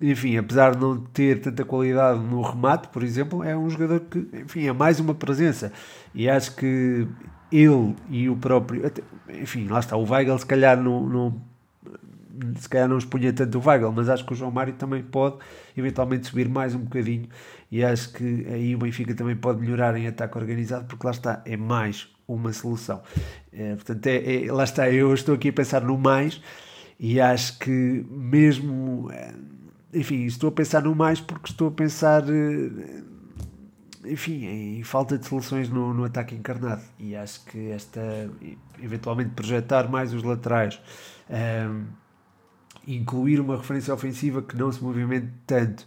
[0.00, 4.18] enfim, apesar de não ter tanta qualidade no remate, por exemplo, é um jogador que,
[4.34, 5.72] enfim, é mais uma presença.
[6.14, 7.06] E acho que
[7.50, 8.90] ele e o próprio,
[9.28, 11.40] enfim, lá está, o Weigl se calhar não,
[12.56, 15.36] se calhar não expunha tanto o Weigl, mas acho que o João Mário também pode
[15.76, 17.28] eventualmente subir mais um bocadinho
[17.70, 21.42] e acho que aí o Benfica também pode melhorar em ataque organizado, porque lá está,
[21.44, 23.02] é mais uma solução.
[23.52, 26.40] É, portanto, é, é, lá está, eu estou aqui a pensar no mais
[26.98, 29.34] e acho que mesmo, é,
[29.92, 33.02] enfim, estou a pensar no mais porque estou a pensar, é,
[34.06, 38.30] enfim, em falta de soluções no, no ataque encarnado e acho que esta,
[38.82, 40.80] eventualmente projetar mais os laterais,
[41.28, 41.66] é,
[42.86, 45.86] incluir uma referência ofensiva que não se movimente tanto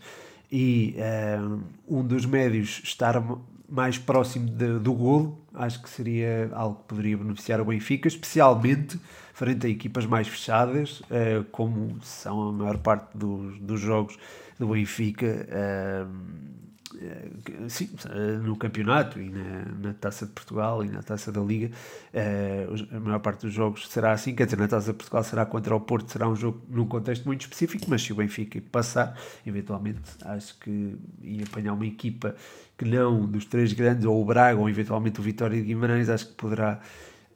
[0.51, 3.21] e uh, um dos médios estar
[3.69, 8.99] mais próximo de, do golo, acho que seria algo que poderia beneficiar o Benfica, especialmente
[9.33, 14.17] frente a equipas mais fechadas, uh, como são a maior parte dos, dos jogos
[14.57, 15.27] do Benfica.
[15.27, 16.05] Uh, eh,
[17.69, 21.71] sim, eh, no campeonato e na, na, Taça de Portugal e na Taça da Liga,
[22.13, 25.45] uh, a maior parte dos jogos será assim, quer dizer, na Taça de Portugal será
[25.45, 29.17] contra o Porto, será um jogo num contexto muito específico, mas se o Benfica passar,
[29.45, 32.35] eventualmente acho que ia apanhar uma equipa
[32.77, 36.27] que não dos três grandes, ou o Braga, ou eventualmente o Vitória de Guimarães, acho
[36.27, 36.79] que poderá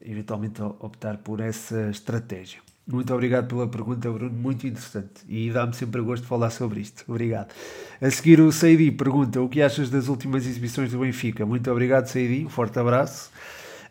[0.01, 2.59] eventualmente optar por essa estratégia.
[2.87, 7.03] Muito obrigado pela pergunta, Bruno, muito interessante e dá-me sempre gosto de falar sobre isto.
[7.07, 7.53] Obrigado.
[8.01, 11.45] A seguir, o Seidi pergunta: O que achas das últimas exibições do Benfica?
[11.45, 13.31] Muito obrigado, Seidi, um forte abraço.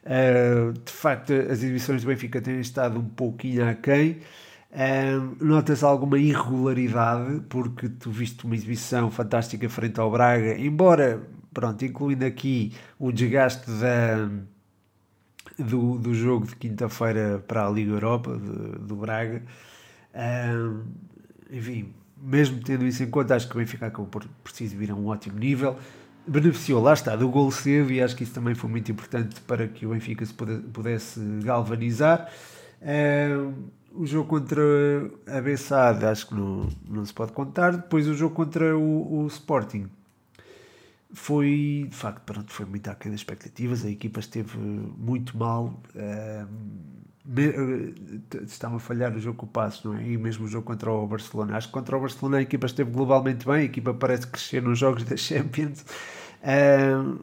[0.03, 4.19] Uh, de facto, as exibições do Benfica têm estado um pouquinho aquém.
[4.73, 11.23] Uh, Nota-se alguma irregularidade, porque tu viste uma exibição fantástica frente ao Braga, embora,
[11.53, 14.29] pronto, incluindo aqui o desgaste da
[15.63, 19.43] do, do jogo de quinta-feira para a Liga Europa, de, do Braga.
[20.15, 20.83] Um,
[21.51, 24.95] enfim, mesmo tendo isso em conta, acho que o Benfica acabou por, se exibir a
[24.95, 25.77] um ótimo nível.
[26.27, 29.67] Beneficiou, lá está, do gol cedo e acho que isso também foi muito importante para
[29.67, 32.31] que o Benfica se pudesse galvanizar.
[32.83, 34.63] Um, o jogo contra
[35.27, 37.73] a Bessade acho que não, não se pode contar.
[37.73, 39.89] Depois o jogo contra o, o Sporting
[41.13, 46.49] foi de facto pronto, foi muito aquém das expectativas, a equipa esteve muito mal uh,
[48.45, 50.05] estava a falhar o jogo com o Passo, não é?
[50.05, 51.57] E mesmo o jogo contra o Barcelona.
[51.57, 54.79] Acho que contra o Barcelona a equipa esteve globalmente bem, a equipa parece crescer nos
[54.79, 55.85] jogos da Champions.
[56.43, 57.21] Uh,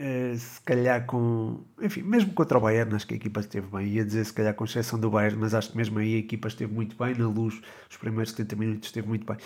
[0.00, 1.64] eh, se calhar com.
[1.82, 3.88] Enfim, mesmo contra o Bayern, acho que a equipa esteve bem.
[3.88, 6.46] Ia dizer se calhar com exceção do Bayern, mas acho que mesmo aí a equipa
[6.46, 7.16] esteve muito bem.
[7.16, 9.36] Na luz, os primeiros 70 minutos esteve muito bem.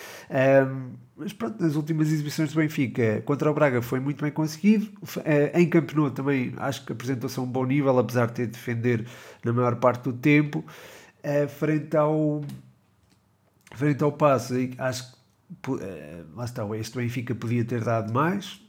[1.17, 4.91] Mas pronto, nas últimas exibições do Benfica, contra o Braga foi muito bem conseguido.
[5.03, 8.53] Uh, em Campeonato também acho que apresentou-se a um bom nível, apesar de ter de
[8.53, 9.07] defender
[9.43, 10.62] na maior parte do tempo.
[11.25, 12.43] Uh, frente ao.
[13.75, 15.19] Frente ao passo, acho que.
[16.35, 18.61] Lá está, este Benfica podia ter dado mais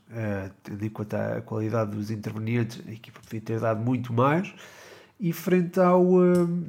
[0.63, 4.53] tendo em conta a qualidade dos intervenientes, a equipa podia ter dado muito mais.
[5.19, 6.63] E frente ao, uh,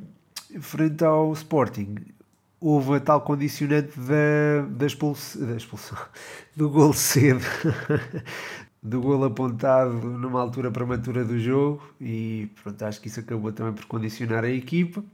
[0.60, 1.96] frente ao Sporting,
[2.60, 5.98] houve a tal condicionante da, da, expulsão, da expulsão,
[6.56, 7.44] do gol cedo,
[8.82, 11.82] do gol apontado numa altura prematura do jogo.
[12.00, 15.04] E pronto, acho que isso acabou também por condicionar a equipa.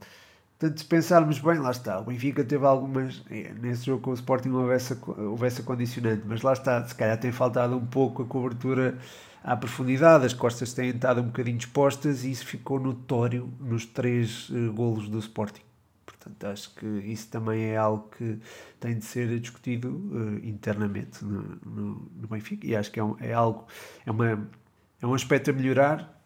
[0.61, 1.99] Portanto, se pensarmos bem, lá está.
[1.99, 3.23] O Benfica teve algumas.
[3.31, 6.85] É, nesse jogo com o Sporting houve essa, houve essa condicionante, mas lá está.
[6.85, 8.95] Se calhar tem faltado um pouco a cobertura
[9.43, 10.23] à profundidade.
[10.23, 15.09] As costas têm estado um bocadinho expostas e isso ficou notório nos três uh, golos
[15.09, 15.63] do Sporting.
[16.05, 18.37] Portanto, acho que isso também é algo que
[18.79, 23.15] tem de ser discutido uh, internamente no, no, no, Benfica e acho que é, um,
[23.19, 23.65] é algo,
[24.05, 24.47] é, uma,
[25.01, 26.20] é um aspecto a melhorar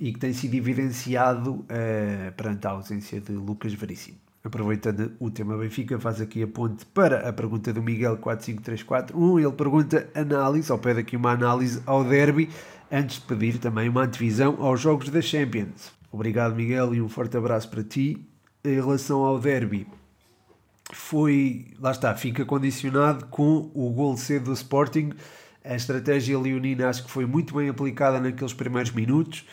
[0.00, 4.16] e que tem sido evidenciado uh, perante a ausência de Lucas Veríssimo.
[4.42, 9.38] aproveitando o tema Benfica, faz aqui a ponte para a pergunta do Miguel 45341.
[9.38, 12.48] Ele pergunta análise, ou pede aqui uma análise ao derby,
[12.90, 15.92] antes de pedir também uma antevisão aos jogos da Champions.
[16.10, 18.26] Obrigado, Miguel, e um forte abraço para ti.
[18.64, 19.86] Em relação ao derby,
[20.94, 25.12] foi, lá está, fica condicionado com o gol cedo do Sporting.
[25.62, 29.44] A estratégia leonina acho que foi muito bem aplicada naqueles primeiros minutos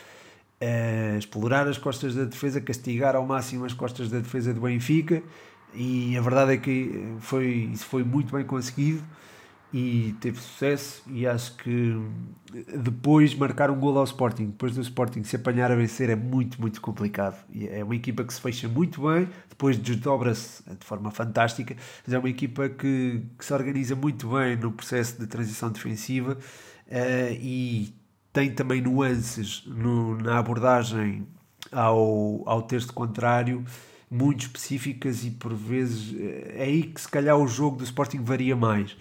[0.62, 5.22] uh, explorar as costas da defesa, castigar ao máximo as costas da defesa do Benfica
[5.74, 9.02] e a verdade é que foi, isso foi muito bem conseguido
[9.72, 11.94] e teve sucesso e acho que
[12.82, 16.58] depois marcar um gol ao Sporting, depois do Sporting se apanhar a vencer é muito,
[16.58, 17.36] muito complicado.
[17.70, 22.18] É uma equipa que se fecha muito bem, depois desdobra-se de forma fantástica, mas é
[22.18, 26.38] uma equipa que, que se organiza muito bem no processo de transição defensiva
[26.86, 27.92] uh, e
[28.38, 31.26] tem também nuances no, na abordagem
[31.72, 33.64] ao, ao texto contrário
[34.08, 36.14] muito específicas e por vezes
[36.54, 38.96] é aí que se calhar o jogo do Sporting varia mais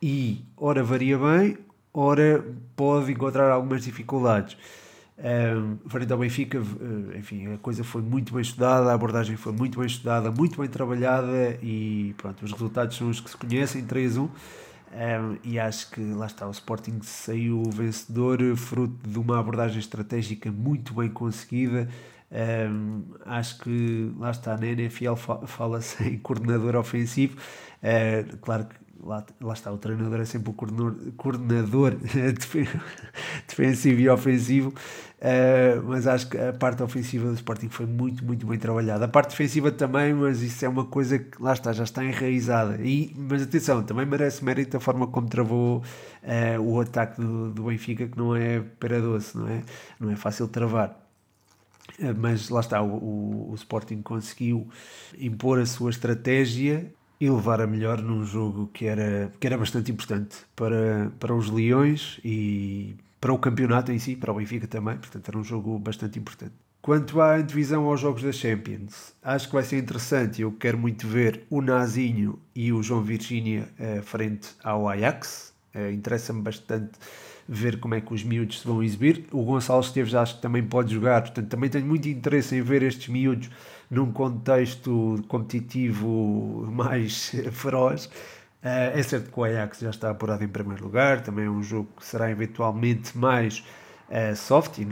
[0.00, 1.58] e ora varia bem,
[1.92, 2.42] ora
[2.74, 4.56] pode encontrar algumas dificuldades.
[5.18, 9.52] Um, frente ao Benfica, eh, enfim, a coisa foi muito bem estudada, a abordagem foi
[9.52, 13.84] muito bem estudada, muito bem trabalhada e pronto, os resultados são os que se conhecem,
[13.84, 14.30] 3-1.
[14.92, 20.50] Um, e acho que lá está, o Sporting saiu vencedor, fruto de uma abordagem estratégica
[20.50, 21.88] muito bem conseguida.
[22.30, 25.14] Um, acho que lá está, na NFL
[25.46, 27.36] fala-se em coordenador ofensivo.
[27.82, 31.96] Uh, claro que lá, lá está, o treinador é sempre o coordenador, coordenador
[33.48, 38.46] defensivo e ofensivo, uh, mas acho que a parte ofensiva do Sporting foi muito, muito
[38.46, 39.04] bem trabalhada.
[39.04, 42.78] A parte defensiva também, mas isso é uma coisa que lá está, já está enraizada.
[42.82, 47.64] E, mas atenção, também merece mérito a forma como travou uh, o ataque do, do
[47.64, 49.62] Benfica, que não é para doce, não é?
[49.98, 51.00] Não é fácil travar
[51.98, 54.68] eh, mas lá está, o, o, o, Sporting conseguiu
[55.18, 59.92] impor a sua estratégia e levar a melhor num jogo que era, que era bastante
[59.92, 64.96] importante para, para os Leões e para o campeonato em si, para o Benfica também,
[64.96, 66.52] portanto era um jogo bastante importante.
[66.80, 70.42] Quanto à divisão aos jogos da Champions, acho que vai ser interessante.
[70.42, 75.54] Eu quero muito ver o Nazinho e o João Virgínia uh, frente ao Ajax.
[75.72, 76.90] Uh, Interessa-me bastante
[77.48, 79.26] ver como é que os miúdos se vão exibir.
[79.32, 82.82] O Gonçalo Esteves acho que também pode jogar, portanto também tenho muito interesse em ver
[82.82, 83.50] estes miúdos
[83.90, 88.06] num contexto competitivo mais feroz.
[88.62, 91.62] Uh, é certo que o Ajax já está apurado em primeiro lugar, também é um
[91.62, 93.64] jogo que será eventualmente mais
[94.08, 94.86] uh, soft e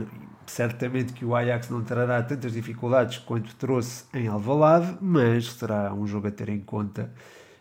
[0.45, 6.05] certamente que o Ajax não trará tantas dificuldades quanto trouxe em Alvalade, mas será um
[6.05, 7.09] jogo a ter em conta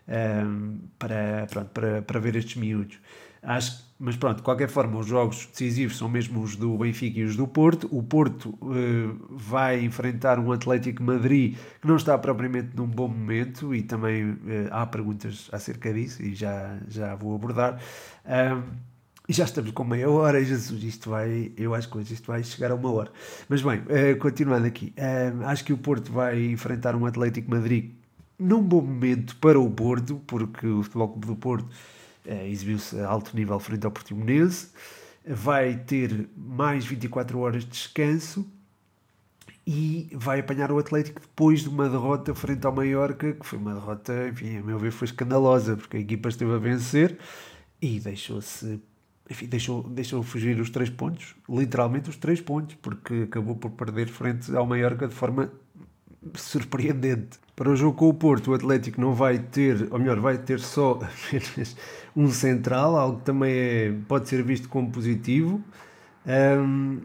[0.09, 2.99] um, ehm, para, pronto, para, para ver estes miúdos.
[3.43, 7.25] Acho, mas pronto, de qualquer forma, os jogos decisivos são mesmo os do Benfica e
[7.25, 7.89] os do Porto.
[7.91, 13.75] O Porto uh, vai enfrentar um Atlético Madrid que não está propriamente num bom momento
[13.75, 14.39] e também uh,
[14.71, 17.81] há perguntas acerca disso e já, já vou abordar.
[18.27, 18.63] Um,
[19.29, 22.73] e já estamos com meia hora, Jesus, isto vai, eu acho que isto vai chegar
[22.73, 23.13] a uma hora.
[23.49, 24.93] Mas bem, uh, continuando aqui,
[25.47, 27.93] acho que o Porto vai enfrentar um Atlético Madrid
[28.39, 31.69] num bom momento para o Porto, porque o Futebol Clube do Porto
[32.25, 34.69] exibiu-se a alto nível frente ao Portimonense,
[35.27, 38.47] vai ter mais 24 horas de descanso
[39.67, 43.75] e vai apanhar o Atlético depois de uma derrota frente ao Mallorca, que foi uma
[43.75, 47.19] derrota, enfim, a meu ver foi escandalosa, porque a equipa esteve a vencer
[47.81, 48.81] e deixou-se
[49.31, 54.09] enfim, deixou, deixou fugir os três pontos, literalmente os três pontos, porque acabou por perder
[54.09, 55.53] frente ao Mallorca de forma
[56.35, 57.39] surpreendente.
[57.55, 60.59] Para o jogo com o Porto, o Atlético não vai ter, ou melhor, vai ter
[60.59, 61.77] só apenas
[62.21, 65.63] um central, algo que também é, pode ser visto como positivo,
[66.27, 67.01] um,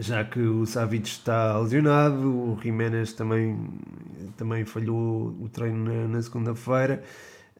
[0.00, 3.68] já que o Savic está lesionado, o Jiménez também,
[4.36, 7.02] também falhou o treino na, na segunda-feira,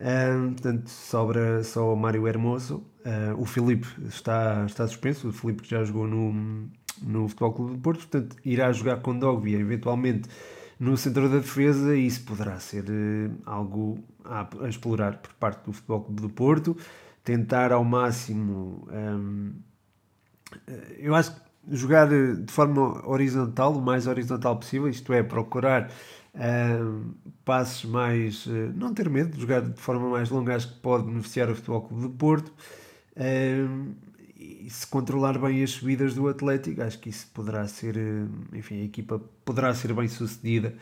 [0.00, 2.82] um, portanto sobra só o Mário Hermoso.
[3.04, 6.68] Uh, o Filipe está, está suspenso, o Filipe que já jogou no,
[7.02, 10.28] no Futebol Clube de Porto, portanto irá jogar com Dogbia eventualmente
[10.78, 15.64] no centro da defesa e isso poderá ser uh, algo a, a, explorar por parte
[15.64, 16.76] do Futebol Clube do Porto,
[17.22, 19.52] tentar ao máximo, um,
[20.66, 25.90] eh, eu acho que jogar de forma horizontal, o mais horizontal possível, isto é, procurar
[26.34, 27.12] um,
[27.44, 28.46] passos mais.
[28.46, 31.54] Uh, não ter medo de jogar de forma mais longa, acho que pode beneficiar o
[31.54, 32.52] Futebol Clube do Porto.
[33.16, 33.94] Um,
[34.64, 38.82] e se controlar bem as subidas do Atlético, acho que isso poderá ser, eh, enfim,
[38.82, 40.74] a equipa poderá ser bem sucedida.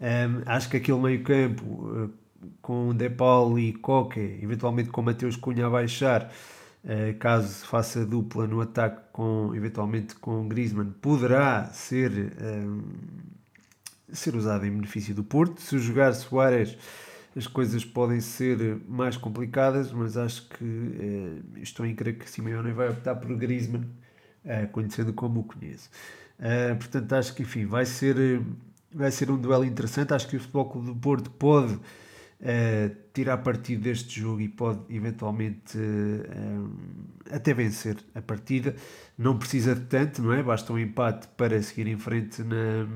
[0.00, 2.10] Um, acho que aquele meio campo uh,
[2.60, 6.30] com De Paul e Coque, eventualmente com Mateus Cunha a baixar,
[6.84, 12.82] uh, caso faça dupla no ataque com, eventualmente com Griezmann, poderá ser um,
[14.12, 15.60] ser usado em benefício do Porto.
[15.60, 16.76] Se jogar Soares,
[17.36, 22.72] as coisas podem ser mais complicadas, mas acho que eh, estou em crer que Simeone
[22.72, 23.84] vai optar por Griezmann,
[24.42, 25.90] eh, conhecendo como o conheço.
[26.38, 28.16] Eh, portanto, acho que enfim, vai ser,
[28.94, 30.14] vai ser um duelo interessante.
[30.14, 34.80] Acho que o Futebol Clube do Porto pode uh, tirar partido deste jogo e pode
[34.94, 36.70] eventualmente uh,
[37.30, 38.74] até vencer a partida.
[39.16, 40.42] Não precisa de tanto, não é?
[40.42, 42.86] Basta um empate para seguir em frente na,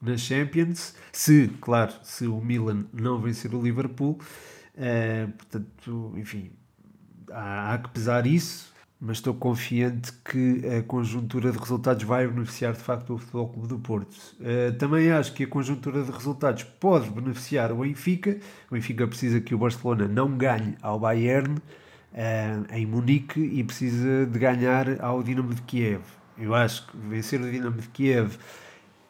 [0.00, 0.94] na Champions.
[1.12, 4.18] Se, claro, se o Milan não vencer o Liverpool.
[4.74, 6.50] Uh, portanto, enfim,
[7.30, 12.72] há, há que pesar isso mas estou confiante que a conjuntura de resultados vai beneficiar
[12.72, 14.16] de facto o Futebol Clube do Porto.
[14.40, 18.38] Uh, também acho que a conjuntura de resultados pode beneficiar o Benfica.
[18.68, 24.26] O Benfica precisa que o Barcelona não ganhe ao Bayern uh, em Munique e precisa
[24.26, 26.02] de ganhar ao Dinamo de Kiev.
[26.36, 28.36] Eu acho que vencer o Dinamo de Kiev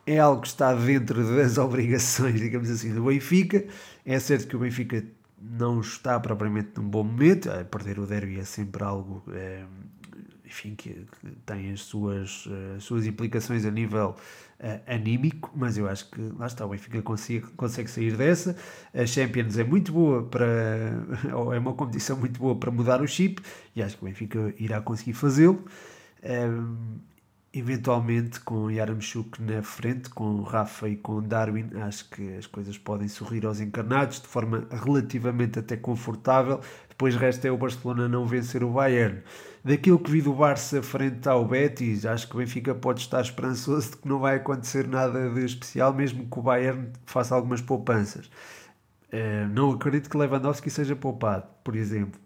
[0.09, 3.65] é algo que está dentro das obrigações, digamos assim, do Benfica.
[4.07, 5.05] É certo que o Benfica
[5.41, 7.49] não está propriamente num bom momento.
[7.71, 9.65] Perder o derby é sempre algo é,
[10.47, 11.07] enfim, que,
[11.45, 14.17] tem as suas, as suas implicações a nível
[14.61, 18.57] uh, anímico, mas eu acho que lá está, o Benfica consegue, consegue sair dessa.
[18.95, 20.47] A Champions é muito boa para,
[21.37, 23.43] ou é uma competição muito boa para mudar o chip,
[23.77, 25.63] e acho que o Benfica irá conseguir fazê-lo.
[26.25, 26.99] Um,
[27.53, 33.09] eventualmente com Yaramchuk na frente, com Rafa e com Darwin, acho que as coisas podem
[33.09, 36.61] sorrir aos encarnados de forma relativamente até confortável.
[36.89, 39.23] Depois resta é o Barcelona não vencer o Bayern.
[39.65, 43.93] Daquilo que vi do Barça frente ao Betis, acho que o Benfica pode estar esperançoso
[43.93, 48.27] de que não vai acontecer nada de especial, mesmo que o Bayern faça algumas poupanças.
[49.13, 52.21] Uh, não acredito que Lewandowski seja poupado, por exemplo.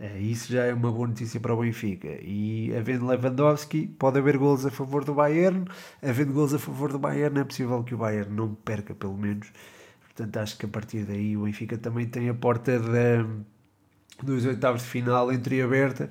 [0.00, 2.08] É, isso já é uma boa notícia para o Benfica.
[2.22, 5.66] E havendo Lewandowski, pode haver gols a favor do Bayern.
[6.02, 9.52] Havendo gols a favor do Bayern, é possível que o Bayern não perca, pelo menos.
[10.00, 12.80] Portanto, acho que a partir daí o Benfica também tem a porta
[14.22, 16.10] dos oitavos de final entreaberta.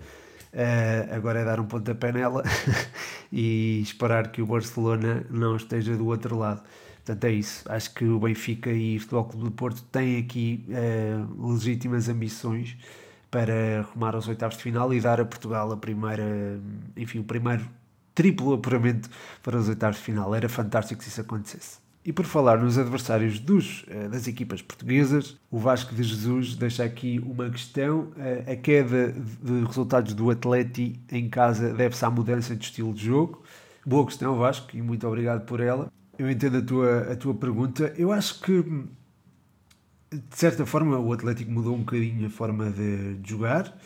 [0.54, 2.44] Uh, agora é dar um pontapé nela
[3.32, 6.62] e esperar que o Barcelona não esteja do outro lado.
[6.98, 7.64] Portanto, é isso.
[7.72, 12.78] Acho que o Benfica e o Futebol Clube do Porto têm aqui uh, legítimas ambições
[13.30, 16.60] para rumar aos oitavos de final e dar a Portugal a primeira,
[16.96, 17.66] enfim, o primeiro
[18.16, 19.10] triplo apuramento
[19.44, 20.34] para os oitavos de final.
[20.34, 21.80] Era fantástico se isso acontecesse.
[22.04, 26.84] E por falar nos adversários dos, eh, das equipas portuguesas, o Vasco de Jesus deixa
[26.84, 28.12] aqui uma questão.
[28.18, 33.06] Eh, a queda de resultados do Atleti em casa deve-se à mudança de estilo de
[33.06, 33.44] jogo?
[33.86, 35.92] Boa questão, Vasco, e muito obrigado por ela.
[36.18, 37.94] Eu entendo a tua, a tua pergunta.
[37.98, 38.64] Eu acho que
[40.12, 43.78] de certa forma, o Atlético mudou um bocadinho a forma de, de jogar.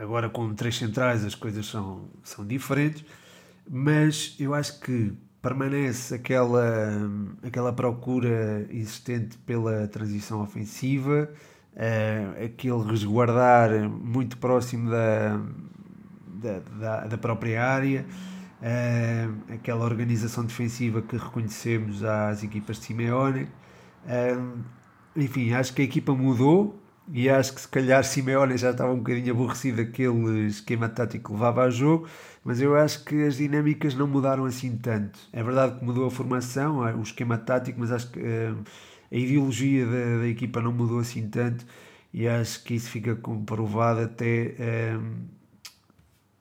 [0.00, 3.04] agora, com três centrais, as coisas são, são diferentes,
[3.68, 7.10] mas eu acho que permanece aquela,
[7.42, 11.30] aquela procura existente pela transição ofensiva,
[11.74, 15.40] uh, aquele resguardar muito próximo da,
[16.26, 18.04] da, da, da própria área.
[18.60, 23.48] Uh, aquela organização defensiva que reconhecemos às equipas de Simeone,
[25.16, 26.80] enfim, acho que a equipa mudou
[27.12, 31.32] e acho que se calhar Simeone já estava um bocadinho aborrecido daquele esquema tático que
[31.32, 32.06] levava a jogo,
[32.44, 35.18] mas eu acho que as dinâmicas não mudaram assim tanto.
[35.32, 40.18] É verdade que mudou a formação, o esquema tático, mas acho que a ideologia da,
[40.20, 41.64] da equipa não mudou assim tanto
[42.12, 44.54] e acho que isso fica comprovado até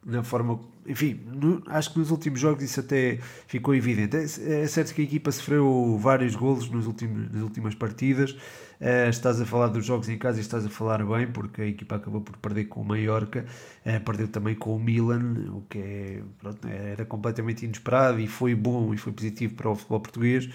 [0.05, 4.15] na forma enfim, no, acho que nos últimos jogos isso até ficou evidente.
[4.15, 8.31] É, é certo que a equipa sofreu vários golos nos últimos, nas últimas partidas.
[8.79, 11.65] Uh, estás a falar dos jogos em casa e estás a falar bem, porque a
[11.65, 13.45] equipa acabou por perder com o Mallorca,
[13.85, 18.53] uh, perdeu também com o Milan, o que é, pronto, era completamente inesperado e foi
[18.53, 20.45] bom e foi positivo para o futebol português.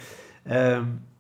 [0.47, 1.12] Uh,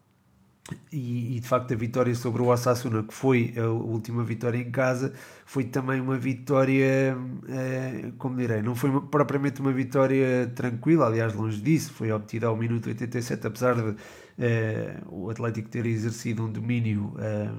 [0.92, 4.70] e, e, de facto a vitória sobre o Osasuna, que foi a última vitória em
[4.70, 5.12] casa,
[5.44, 7.16] foi também uma vitória,
[7.48, 12.46] eh, como direi, não foi uma, propriamente uma vitória tranquila, aliás, longe disso, foi obtida
[12.46, 13.96] ao minuto 87, apesar de
[14.38, 17.50] eh, o Atlético ter exercido um domínio eh,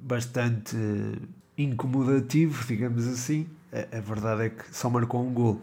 [0.00, 0.76] bastante
[1.58, 5.60] incomodativo, digamos assim, a, a, verdade é que só marcou um gol.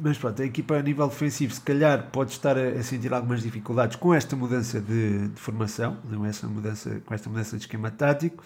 [0.00, 3.42] Mas pronto, a equipa a nível defensivo se calhar pode estar a, a sentir algumas
[3.42, 7.90] dificuldades com esta mudança de, de, formação, com esta mudança, com esta mudança de esquema
[7.90, 8.42] tático,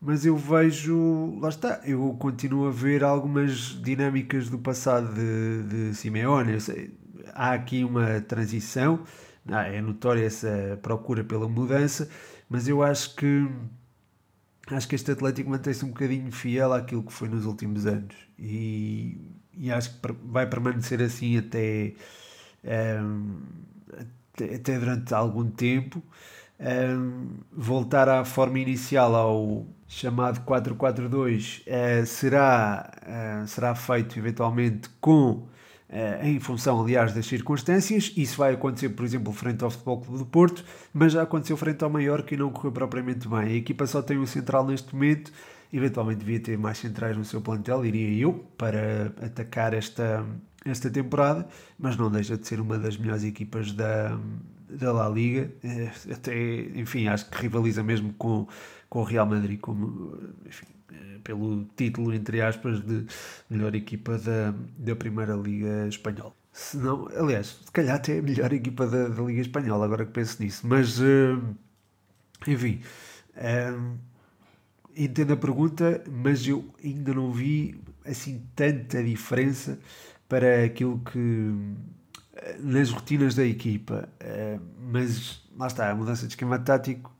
[0.00, 5.94] mas eu vejo, lá está, eu continuo a ver algumas dinâmicas do passado de, de
[5.94, 6.94] Simeone, sei,
[7.34, 9.00] há aqui uma transição,
[9.48, 12.08] ah, é notória essa procura pela mudança,
[12.48, 13.46] mas eu acho que
[14.70, 19.39] acho que este Atlético mantém-se um bocadinho fiel àquilo que foi nos últimos anos e
[19.56, 21.92] e acho que vai permanecer assim até,
[24.54, 26.02] até durante algum tempo.
[27.52, 31.64] voltar à forma inicial, ao chamado 442,
[32.06, 32.90] será,
[33.46, 35.48] será feito eventualmente com
[35.90, 38.12] Uh, em função, aliás, das circunstâncias.
[38.16, 41.82] Isso vai acontecer, por exemplo, frente ao Futebol Clube do Porto, mas já aconteceu frente
[41.82, 43.40] ao Mallorca e não correu propriamente bem.
[43.40, 45.32] A equipa só tem um central neste momento,
[45.72, 50.24] eventualmente devia ter mais centrais no seu plantel, iria eu, para atacar esta,
[50.64, 51.46] esta temporada,
[51.78, 54.18] mas não deixa de ser uma das melhores equipas da,
[54.68, 55.50] da La Liga.
[55.62, 58.46] Uh, até, enfim, acho que rivaliza mesmo com,
[58.88, 60.66] com o Real Madrid, como, enfim,
[61.22, 63.06] pelo título, entre aspas, de
[63.48, 66.34] melhor equipa da, da Primeira Liga Espanhola.
[66.52, 70.12] Se não, aliás, se calhar até a melhor equipa da, da Liga Espanhola, agora que
[70.12, 70.66] penso nisso.
[70.66, 71.40] Mas, uh,
[72.46, 72.80] enfim,
[73.36, 73.98] uh,
[74.96, 79.78] entendo a pergunta, mas eu ainda não vi assim tanta diferença
[80.28, 81.54] para aquilo que
[82.58, 84.08] nas rotinas da equipa.
[84.20, 84.60] Uh,
[84.92, 87.12] mas lá está, a mudança de esquema tático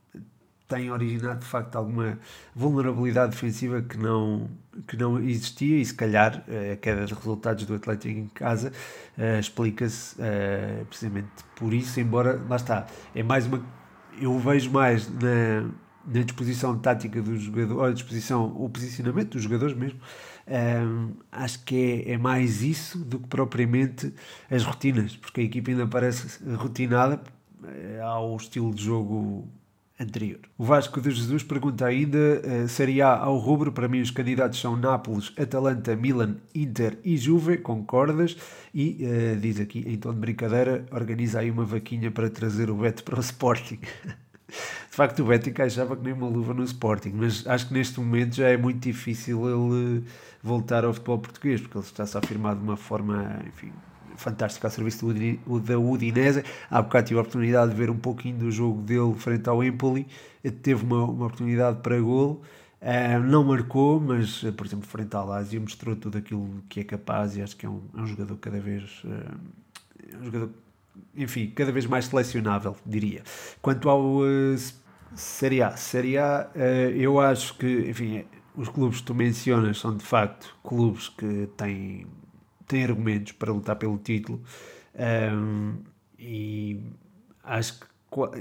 [0.68, 2.16] tem originado de facto alguma
[2.55, 4.49] vulnerabilidade defensiva que não,
[4.87, 8.73] que não existia e se calhar eh, a queda de resultados do Atlético em casa
[9.41, 10.14] explica-se
[10.89, 13.61] precisamente por isso, embora lá está, é mais uma
[14.21, 15.68] eu vejo mais na,
[16.07, 20.01] na disposição tática dos jogadores, ou a disposição, o posicionamento dos jogadores mesmo,
[20.48, 24.12] um, acho que é, é mais isso do que propriamente
[24.51, 27.20] as rotinas, porque a equipa ainda parece rotinada
[28.03, 29.48] ao estilo de jogo
[29.98, 30.40] anterior.
[30.57, 34.76] O Vasco de Jesus pergunta ainda: uh, A ao rubro, para mim os candidatos são
[34.76, 38.36] Nápoles, Atalanta, Milan, Inter e Juve, concordas?
[38.74, 42.76] E uh, diz aqui, em tom de brincadeira, organiza aí uma vaquinha para trazer o
[42.76, 43.78] Beto para o Sporting.
[44.51, 47.98] de facto, o Beto encaixava que nem uma luva no Sporting, mas acho que neste
[48.01, 50.05] momento já é muito difícil ele
[50.42, 53.72] voltar ao futebol português, porque ele está-se a afirmar de uma forma, enfim,
[54.16, 56.44] fantástico ao serviço do, da Udinese.
[56.70, 60.07] Há bocado tive a oportunidade de ver um pouquinho do jogo dele frente ao Empoli.
[60.62, 62.42] Teve uma, uma oportunidade para golo.
[62.80, 67.36] Uh, não marcou, mas, por exemplo, frente ao Lazio mostrou tudo aquilo que é capaz
[67.36, 69.03] e acho que é um, é um jogador cada vez...
[69.05, 70.51] Uh, um jogador,
[71.14, 73.22] enfim, cada vez mais selecionável, diria.
[73.61, 74.57] Quanto ao uh,
[75.14, 76.51] Série A, Série A,
[76.95, 78.24] eu acho que, enfim,
[78.55, 82.07] os clubes que tu mencionas são de facto clubes que têm
[82.66, 84.41] tem argumentos para lutar pelo título
[85.34, 85.78] um,
[86.16, 86.80] e
[87.43, 87.86] acho que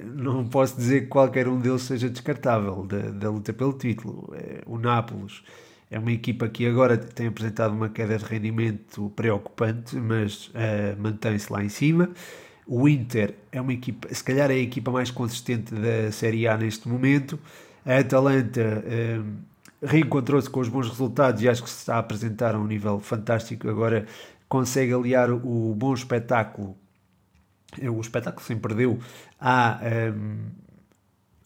[0.05, 4.33] não posso dizer que qualquer um deles seja descartável da, da luta pelo título.
[4.35, 5.43] É, o Nápoles
[5.89, 11.51] é uma equipa que agora tem apresentado uma queda de rendimento preocupante, mas uh, mantém-se
[11.51, 12.09] lá em cima.
[12.67, 16.55] O Inter é uma equipa, se calhar é a equipa mais consistente da Série A
[16.55, 17.39] neste momento.
[17.83, 18.83] A Atalanta
[19.81, 22.99] reencontrou-se com os bons resultados e acho que se está a apresentar a um nível
[22.99, 23.69] fantástico.
[23.69, 24.05] Agora
[24.47, 26.75] consegue aliar o bom espetáculo,
[27.79, 28.99] é, o espetáculo sem perdeu,
[29.39, 29.79] a,
[30.13, 30.37] um,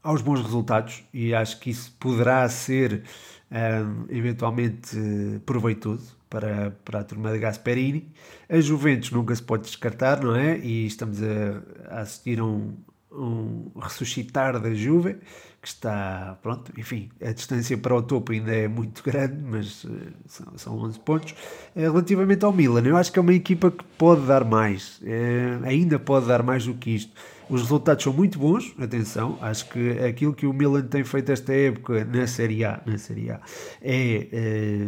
[0.03, 3.03] aos bons resultados e acho que isso poderá ser
[3.49, 4.97] um, eventualmente
[5.45, 8.11] proveitoso para, para a turma de Gasperini.
[8.49, 10.57] A Juventus nunca se pode descartar, não é?
[10.59, 12.75] E estamos a, a assistir a um,
[13.11, 15.17] um ressuscitar da Juve
[15.63, 20.11] que está, pronto, enfim, a distância para o topo ainda é muito grande, mas uh,
[20.27, 21.31] são, são 11 pontos.
[21.73, 25.63] Uh, relativamente ao Milan, eu acho que é uma equipa que pode dar mais, uh,
[25.63, 27.13] ainda pode dar mais do que isto.
[27.53, 31.53] Os resultados são muito bons, atenção, acho que aquilo que o Milan tem feito esta
[31.53, 33.39] época na Série A, na Série A
[33.79, 34.87] é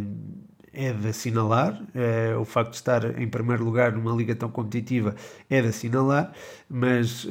[0.72, 1.80] é de assinalar.
[2.40, 5.14] o facto de estar em primeiro lugar numa liga tão competitiva
[5.48, 6.32] é de assinalar,
[6.68, 7.24] mas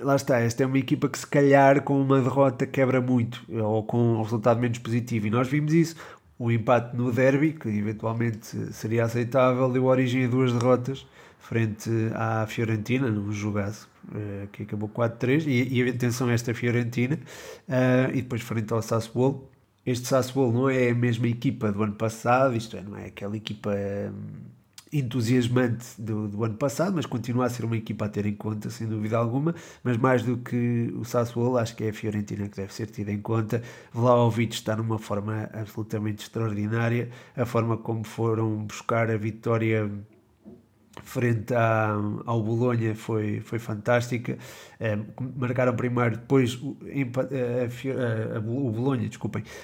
[0.00, 3.82] lá está, esta é uma equipa que se calhar com uma derrota quebra muito, ou
[3.82, 5.96] com um resultado menos positivo, e nós vimos isso.
[6.38, 11.06] O empate no derby, que eventualmente seria aceitável, deu origem a duas derrotas
[11.38, 17.18] frente à Fiorentina, num jogaço uh, que acabou 4-3, e, e atenção esta Fiorentina,
[17.68, 19.48] uh, e depois frente ao Sassuolo.
[19.84, 23.36] Este Sassuolo não é a mesma equipa do ano passado, isto é, não é aquela
[23.36, 23.70] equipa...
[23.70, 24.60] Um,
[24.92, 28.70] entusiasmante do, do, ano passado, mas continua a ser uma equipa a ter em conta,
[28.70, 29.54] sem dúvida alguma.
[29.84, 33.12] Mas mais do que o Sassuolo, acho que é a Fiorentina que deve ser tida
[33.12, 33.62] em conta.
[33.92, 37.10] Vlaovic está numa forma absolutamente extraordinária.
[37.36, 39.90] A forma como foram buscar a vitória
[41.04, 41.94] frente à,
[42.26, 44.36] ao Bolonha foi, foi fantástica.
[44.78, 44.98] É,
[45.36, 49.08] marcaram primeiro, depois o, a, a, o Bolonha,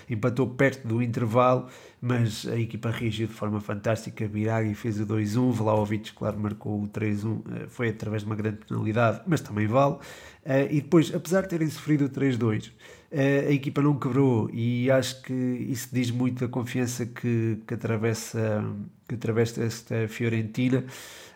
[0.09, 1.68] empatou perto do intervalo,
[2.01, 4.29] mas a equipa reagiu de forma fantástica.
[4.29, 8.59] Biraghi fez o 2-1, Vlaovic, claro, marcou o 3-1, eh, foi através de uma grande
[8.59, 9.97] penalidade, mas também vale.
[10.45, 12.70] Eh, e depois, apesar de terem sofrido o 3-2,
[13.13, 18.65] a equipa não quebrou e acho que isso diz muito da confiança que, que, atravessa,
[19.09, 20.85] que atravessa esta Fiorentina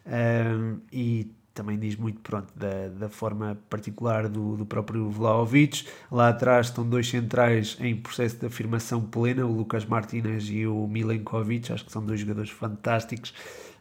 [0.07, 5.87] um, e também diz muito pronto, da, da forma particular do, do próprio Vlaovic.
[6.11, 10.87] Lá atrás estão dois centrais em processo de afirmação plena, o Lucas Martinez e o
[10.87, 13.35] Milenkovic, acho que são dois jogadores fantásticos.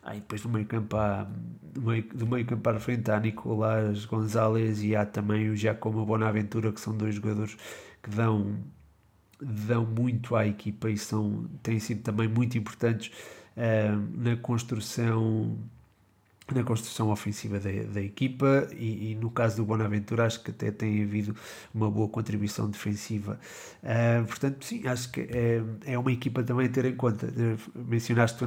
[0.03, 1.27] Aí depois do meio campo há,
[1.73, 6.05] do meio, do meio campo para frente há Nicolás Gonzalez e há também o Giacomo
[6.05, 7.57] Bonaventura, que são dois jogadores
[8.01, 8.57] que dão,
[9.41, 13.11] dão muito à equipa e são, têm sido também muito importantes
[13.57, 15.57] uh, na construção
[16.55, 20.71] na construção ofensiva da, da equipa e, e, no caso do Bonaventura acho que até
[20.71, 21.35] tem havido
[21.73, 23.39] uma boa contribuição defensiva.
[23.83, 27.27] Uh, portanto sim, acho que é, é uma equipa também a ter em conta.
[27.75, 28.43] Mencionaste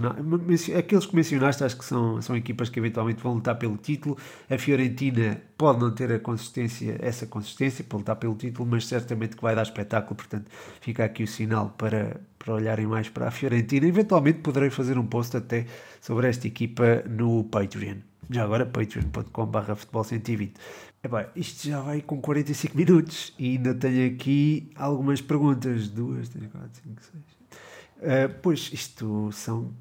[0.77, 4.17] aqueles que mencionaste acho que são, são equipas que eventualmente vão lutar pelo título.
[4.51, 9.37] A Fiorentina pode não ter a consistência essa consistência para lutar pelo título mas certamente
[9.37, 10.17] que vai dar espetáculo.
[10.17, 10.51] Portanto
[10.81, 13.87] fica aqui o sinal para, para olharem mais para a Fiorentina.
[13.87, 15.67] Eventualmente poderei fazer um post até
[16.01, 17.99] sobre esta equipa no Patreon.
[18.29, 20.55] Já agora, patreon.com.br futebol 120.
[21.05, 25.89] Epá, isto já vai com 45 minutos e ainda tenho aqui algumas perguntas.
[25.89, 27.25] Duas, três, quatro, cinco, seis.
[27.99, 29.73] Uh, pois, isto são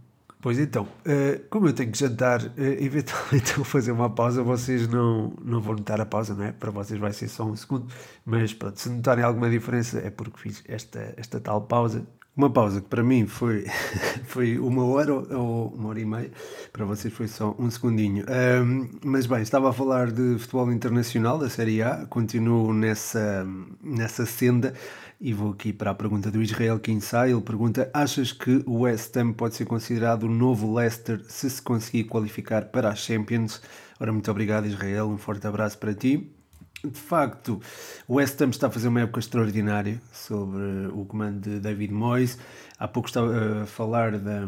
[0.41, 4.87] Pois então, uh, como eu tenho que jantar, uh, eventualmente vou fazer uma pausa, vocês
[4.87, 6.51] não, não vão notar a pausa, não é?
[6.51, 7.85] Para vocês vai ser só um segundo,
[8.25, 12.81] mas pronto, se notarem alguma diferença é porque fiz esta, esta tal pausa uma pausa
[12.81, 13.65] que para mim foi,
[14.25, 16.31] foi uma hora ou uma hora e meia,
[16.71, 18.25] para vocês foi só um segundinho.
[18.29, 23.45] Um, mas bem, estava a falar de futebol internacional, da Série A, continuo nessa,
[23.83, 24.73] nessa senda
[25.19, 27.31] e vou aqui para a pergunta do Israel Kinsai.
[27.31, 31.61] Ele pergunta: Achas que o West Ham pode ser considerado o novo Leicester se se
[31.61, 33.61] conseguir qualificar para as Champions?
[33.99, 36.40] Ora, muito obrigado, Israel, um forte abraço para ti
[36.83, 37.61] de facto,
[38.07, 42.37] o West Ham está a fazer uma época extraordinária sobre o comando de David Moyes.
[42.79, 44.47] Há pouco estava a falar da.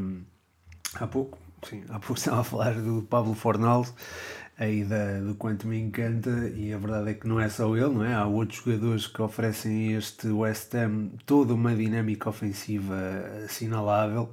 [0.95, 1.37] Há pouco?
[1.67, 3.93] Sim, há pouco estava a falar do Pablo Fornals
[4.57, 7.89] aí da, do quanto me encanta e a verdade é que não é só ele,
[7.89, 8.13] não é?
[8.13, 12.95] Há outros jogadores que oferecem este West Ham toda uma dinâmica ofensiva
[13.45, 14.29] assinalável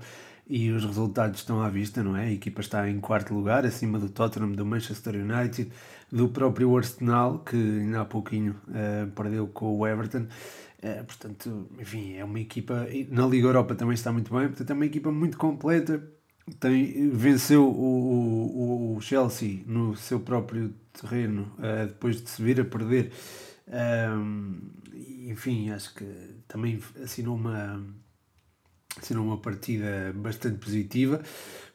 [0.47, 2.27] e os resultados estão à vista, não é?
[2.27, 5.71] A equipa está em quarto lugar, acima do Tottenham, do Manchester United,
[6.13, 10.27] do próprio Arsenal, que ainda há pouquinho uh, perdeu com o Everton.
[10.83, 12.87] Uh, portanto, enfim, é uma equipa.
[13.11, 16.03] Na Liga Europa também está muito bem, portanto, é uma equipa muito completa.
[16.59, 22.61] Tem, venceu o, o, o Chelsea no seu próprio terreno uh, depois de se vir
[22.61, 23.13] a perder.
[25.29, 26.05] Enfim, acho que
[26.49, 27.81] também assinou uma,
[29.01, 31.23] assinou uma partida bastante positiva.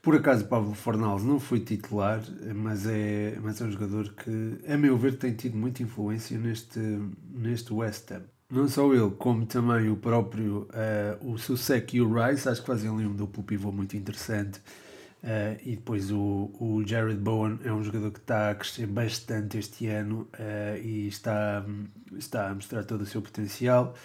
[0.05, 2.21] Por acaso Pablo Fornals não foi titular,
[2.53, 6.79] mas é, mas é um jogador que, a meu ver, tem tido muita influência neste,
[7.33, 8.21] neste West Ham.
[8.47, 12.67] Não só ele, como também o próprio uh, o Susek e o Rice, acho que
[12.67, 14.59] fazem ali um duplo pivô muito interessante.
[15.23, 19.57] Uh, e depois o, o Jared Bowen é um jogador que está a crescer bastante
[19.57, 21.65] este ano uh, e está,
[22.15, 23.95] está a mostrar todo o seu potencial.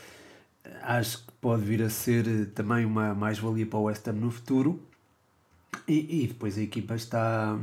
[0.80, 4.88] Acho que pode vir a ser também uma mais-valia para o West Ham no futuro.
[5.86, 7.58] E, e depois a equipa está,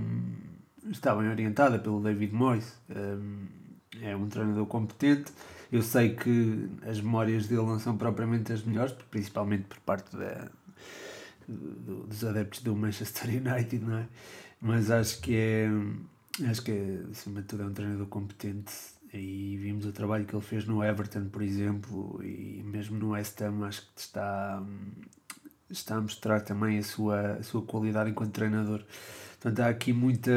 [0.90, 2.74] está bem orientada pelo David Moyes.
[4.02, 5.32] É um treinador competente.
[5.72, 10.50] Eu sei que as memórias dele não são propriamente as melhores, principalmente por parte da,
[11.48, 14.08] dos adeptos do Manchester United, não é?
[14.62, 15.70] Mas acho que é,
[16.50, 18.74] acho que é, acima de tudo, é um treinador competente.
[19.14, 23.42] E vimos o trabalho que ele fez no Everton, por exemplo, e mesmo no West
[23.42, 24.62] Ham, acho que está,
[25.70, 28.84] está a mostrar também a sua, a sua qualidade enquanto treinador.
[29.40, 30.32] Portanto, há aqui muita.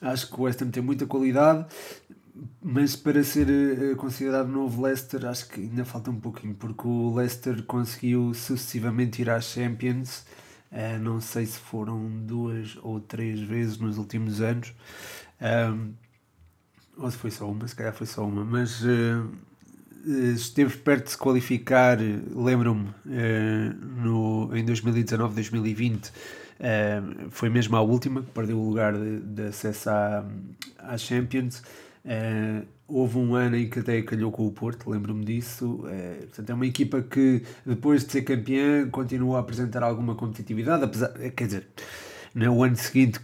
[0.00, 1.66] Acho que o West Ham tem muita qualidade,
[2.62, 7.14] mas para ser uh, considerado novo Leicester, acho que ainda falta um pouquinho, porque o
[7.14, 10.24] Leicester conseguiu sucessivamente ir às Champions.
[10.72, 14.72] Uh, não sei se foram duas ou três vezes nos últimos anos,
[15.40, 15.92] um,
[16.96, 19.22] ou se foi só uma, se calhar foi só uma, mas eh,
[20.04, 21.98] esteve perto de se qualificar,
[22.34, 23.72] lembro-me, eh,
[24.02, 26.12] no, em 2019, 2020,
[26.58, 30.24] eh, foi mesmo a última, que perdeu o lugar de, acesso à,
[30.78, 31.62] à Champions.
[32.88, 35.84] houve um ano em que até calhou com o Porto, lembro-me disso.
[36.20, 41.12] portanto, é uma equipa que, depois de ser campeã, continua a apresentar alguma competitividade, apesar,
[41.30, 41.66] quer dizer,
[42.34, 43.20] no ano seguinte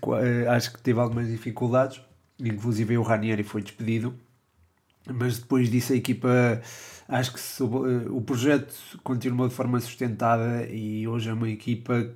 [0.50, 2.00] acho que teve algumas dificuldades,
[2.38, 4.14] inclusive o Ranieri foi despedido
[5.14, 6.60] mas depois disso a equipa
[7.08, 12.10] acho que soube, o projeto continuou de forma sustentada e hoje é uma equipa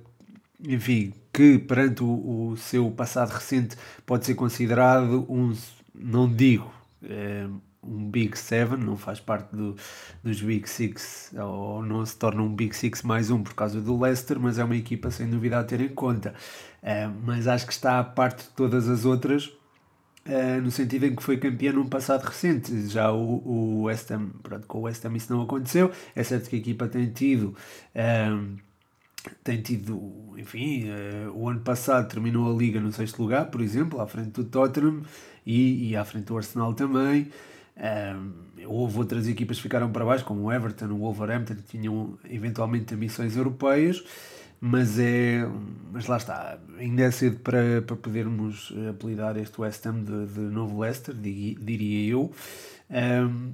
[0.59, 3.75] enfim que perante o, o seu passado recente
[4.05, 5.55] pode ser considerado um
[5.95, 6.71] não digo
[7.03, 7.47] é,
[7.83, 9.75] um Big Seven, não faz parte do,
[10.23, 13.99] dos Big Six, ou não se torna um Big Six mais um por causa do
[13.99, 16.33] Leicester, mas é uma equipa sem dúvida a ter em conta.
[16.83, 19.51] Uh, mas acho que está à parte de todas as outras,
[20.25, 22.87] uh, no sentido em que foi campeão num passado recente.
[22.87, 25.91] Já o, o West Ham, pronto, com o West Ham isso não aconteceu.
[26.15, 27.55] É certo que a equipa tem tido.
[27.95, 28.55] Uh,
[29.43, 30.85] tem tido, enfim,
[31.35, 35.03] o ano passado terminou a Liga no sexto lugar, por exemplo, à frente do Tottenham
[35.45, 37.29] e, e à frente do Arsenal também.
[37.77, 38.31] Um,
[38.67, 42.93] houve outras equipas que ficaram para baixo, como o Everton, o Wolverhampton, que tinham eventualmente
[42.93, 44.03] ambições europeias,
[44.61, 45.45] mas é.
[45.91, 50.39] Mas lá está, ainda é cedo para, para podermos apelidar este West Ham de, de
[50.39, 52.31] novo Leicester, diria eu.
[52.89, 53.53] Um,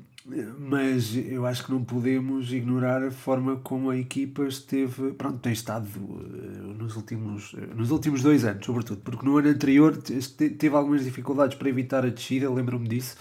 [0.59, 5.53] mas eu acho que não podemos ignorar a forma como a equipa esteve, pronto, tem
[5.53, 10.75] estado uh, nos últimos, uh, nos últimos dois anos, sobretudo, porque no ano anterior teve
[10.75, 13.15] algumas dificuldades para evitar a descida, lembro-me disso,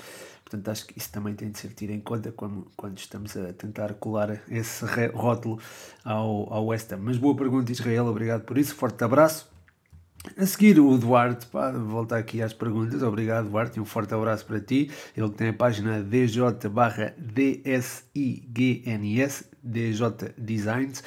[0.48, 3.52] Portanto, acho que isso também tem de ser tido em conta quando, quando estamos a
[3.52, 5.58] tentar colar esse rótulo
[6.04, 6.98] ao, ao West Ham.
[7.02, 9.50] Mas boa pergunta, Israel, obrigado por isso, forte abraço.
[10.36, 13.02] A seguir, o Duarte, pá, volta aqui às perguntas.
[13.02, 14.88] Obrigado, Duarte, e um forte abraço para ti.
[15.16, 18.66] Ele tem a página DJ barra DSIGNS,
[19.62, 21.02] DJ Designs.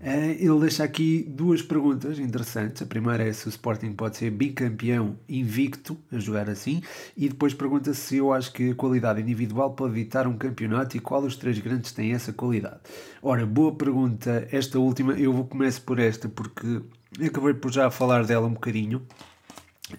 [0.00, 2.80] Uh, ele deixa aqui duas perguntas interessantes.
[2.80, 6.82] A primeira é se o Sporting pode ser bicampeão invicto a jogar assim,
[7.14, 11.00] e depois pergunta se eu acho que a qualidade individual pode evitar um campeonato e
[11.00, 12.80] qual dos três grandes tem essa qualidade.
[13.22, 14.48] Ora, boa pergunta.
[14.50, 16.80] Esta última, eu vou começar por esta porque
[17.22, 19.02] acabei por já falar dela um bocadinho.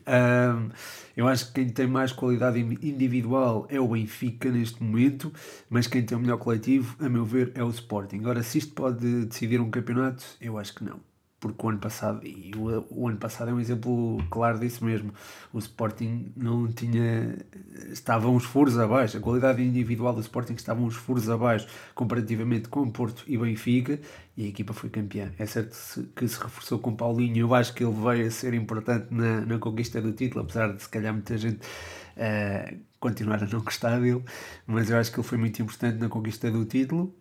[0.08, 0.70] Um,
[1.16, 5.32] eu acho que quem tem mais qualidade individual é o Benfica neste momento,
[5.70, 8.18] mas quem tem o melhor coletivo, a meu ver, é o Sporting.
[8.18, 11.11] Agora, se isto pode decidir um campeonato, eu acho que não
[11.42, 15.12] porque o ano passado, e o, o, ano passado é um exemplo claro disso mesmo,
[15.52, 17.36] o Sporting não tinha,
[17.92, 22.88] estava uns furos abaixo, a qualidade individual do Sporting estava uns furos abaixo comparativamente com
[22.92, 24.00] Porto e Benfica,
[24.38, 25.32] e a equipa foi campeã.
[25.40, 25.76] É certo
[26.16, 29.58] que se reforçou com Paulinho, eu acho que ele veio a ser importante na, na
[29.58, 31.60] conquista do título, apesar de se calhar muita gente
[32.18, 34.24] uh, continuar a não gostar dele,
[34.68, 37.16] mas eu acho que ele foi muito importante na conquista do título,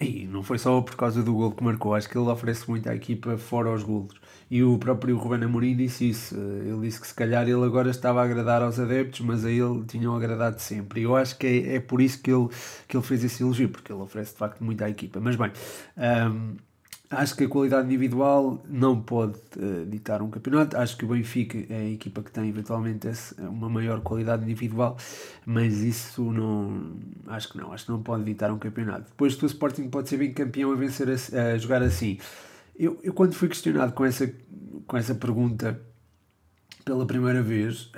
[0.00, 2.88] e não foi só por causa do gol que marcou, acho que ele oferece muito
[2.88, 4.14] à equipa fora os golos.
[4.50, 6.36] E o próprio Ruben Amorim disse isso.
[6.36, 9.84] Ele disse que se calhar ele agora estava a agradar aos adeptos, mas a ele
[9.86, 11.00] tinham agradado sempre.
[11.00, 12.48] E eu acho que é, é por isso que ele,
[12.86, 15.20] que ele fez esse elogio, porque ele oferece de facto muito à equipa.
[15.20, 15.50] Mas bem,
[15.96, 16.56] um,
[17.10, 20.76] Acho que a qualidade individual não pode uh, ditar um campeonato.
[20.76, 24.98] Acho que o Benfica é a equipa que tem eventualmente uma maior qualidade individual,
[25.46, 26.96] mas isso não.
[27.26, 27.72] Acho que não.
[27.72, 29.06] Acho que não pode ditar um campeonato.
[29.08, 32.18] Depois, o Sporting pode ser bem campeão a, vencer a, a jogar assim.
[32.78, 34.30] Eu, eu, quando fui questionado com essa,
[34.86, 35.80] com essa pergunta
[36.84, 37.90] pela primeira vez,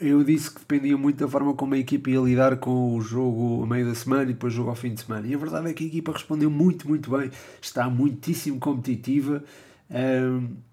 [0.00, 3.62] eu disse que dependia muito da forma como a equipa ia lidar com o jogo
[3.62, 5.26] a meio da semana e depois o jogo ao fim de semana.
[5.26, 7.30] E a verdade é que a equipa respondeu muito, muito bem,
[7.60, 9.42] está muitíssimo competitiva,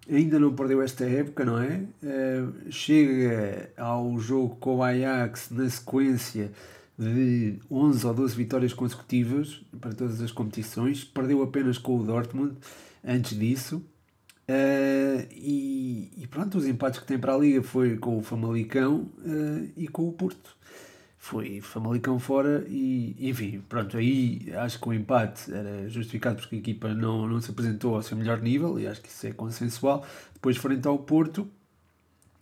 [0.09, 1.83] ainda não perdeu esta época, não é?
[2.69, 6.51] chega ao jogo com o Ajax na sequência
[6.97, 12.55] de 11 ou 12 vitórias consecutivas para todas as competições, perdeu apenas com o Dortmund
[13.03, 13.83] antes disso.
[14.47, 19.09] Uh, e, e, pronto, os empates que tem para a Liga foi com o Famalicão
[19.19, 20.57] uh, e com o Porto.
[21.17, 26.59] Foi Famalicão fora e, enfim, pronto, aí acho que o empate era justificado porque a
[26.59, 30.05] equipa não, não se apresentou ao seu melhor nível e acho que isso é consensual.
[30.33, 31.47] Depois, frente ao Porto,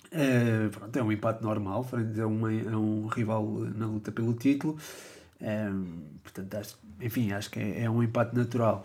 [0.07, 3.45] uh, pronto, é um empate normal, frente a, uma, um rival
[3.75, 4.79] na luta pelo título.
[6.23, 8.83] portanto, acho, enfim, acho que é, é um empate natural.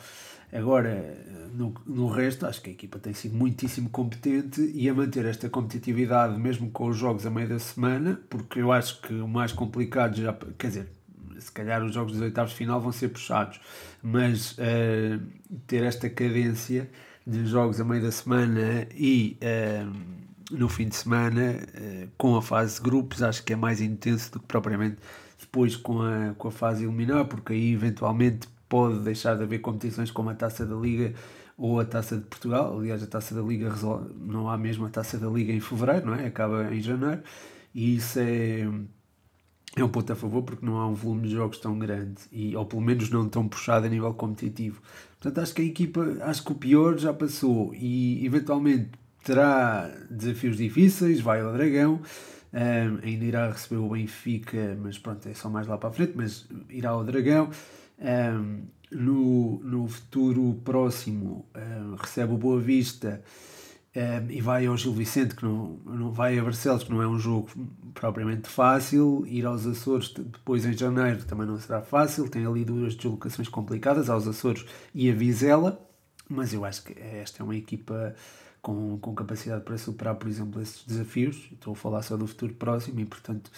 [0.56, 1.16] Agora,
[1.56, 5.48] no, no resto, acho que a equipa tem sido muitíssimo competente e a manter esta
[5.48, 9.52] competitividade, mesmo com os jogos a meio da semana, porque eu acho que o mais
[9.52, 10.36] complicado já.
[10.58, 10.88] Quer dizer,
[11.38, 13.60] se calhar os jogos dos oitavos de final vão ser puxados,
[14.02, 15.20] mas uh,
[15.66, 16.90] ter esta cadência
[17.26, 19.92] de jogos a meio da semana e uh,
[20.50, 24.32] no fim de semana, uh, com a fase de grupos, acho que é mais intenso
[24.32, 24.96] do que propriamente
[25.40, 30.10] depois com a, com a fase eliminar, porque aí eventualmente pode deixar de haver competições
[30.10, 31.14] como a Taça da Liga
[31.56, 32.78] ou a Taça de Portugal.
[32.78, 36.06] Aliás, a Taça da Liga resolve, não há mesmo a Taça da Liga em fevereiro,
[36.06, 36.26] não é?
[36.26, 37.22] Acaba em janeiro.
[37.74, 38.68] E isso é,
[39.76, 42.56] é um ponto a favor porque não há um volume de jogos tão grande e,
[42.56, 44.80] ou pelo menos não tão puxado a nível competitivo.
[45.20, 48.90] Portanto, acho que a equipa, acho que o pior já passou e eventualmente
[49.22, 52.00] terá desafios difíceis, vai ao Dragão.
[52.52, 56.12] Um, ainda irá receber o Benfica, mas pronto, é só mais lá para a frente,
[56.14, 57.50] mas irá ao Dragão.
[57.98, 63.22] Um, no, no futuro próximo um, recebe o Boa Vista
[63.96, 67.08] Um, e vai ao Gil Vicente, que não, não vai a Barcelos, que não é
[67.08, 67.48] um jogo
[67.94, 69.24] propriamente fácil.
[69.26, 72.28] Ir aos Açores depois em janeiro também não será fácil.
[72.28, 75.80] Tem ali duas deslocações complicadas, aos Açores e a Vizela.
[76.28, 78.14] Mas eu acho que esta é uma equipa
[78.60, 81.48] com, com capacidade para superar, por exemplo, esses desafios.
[81.52, 83.50] Estou a falar só do futuro próximo e, portanto,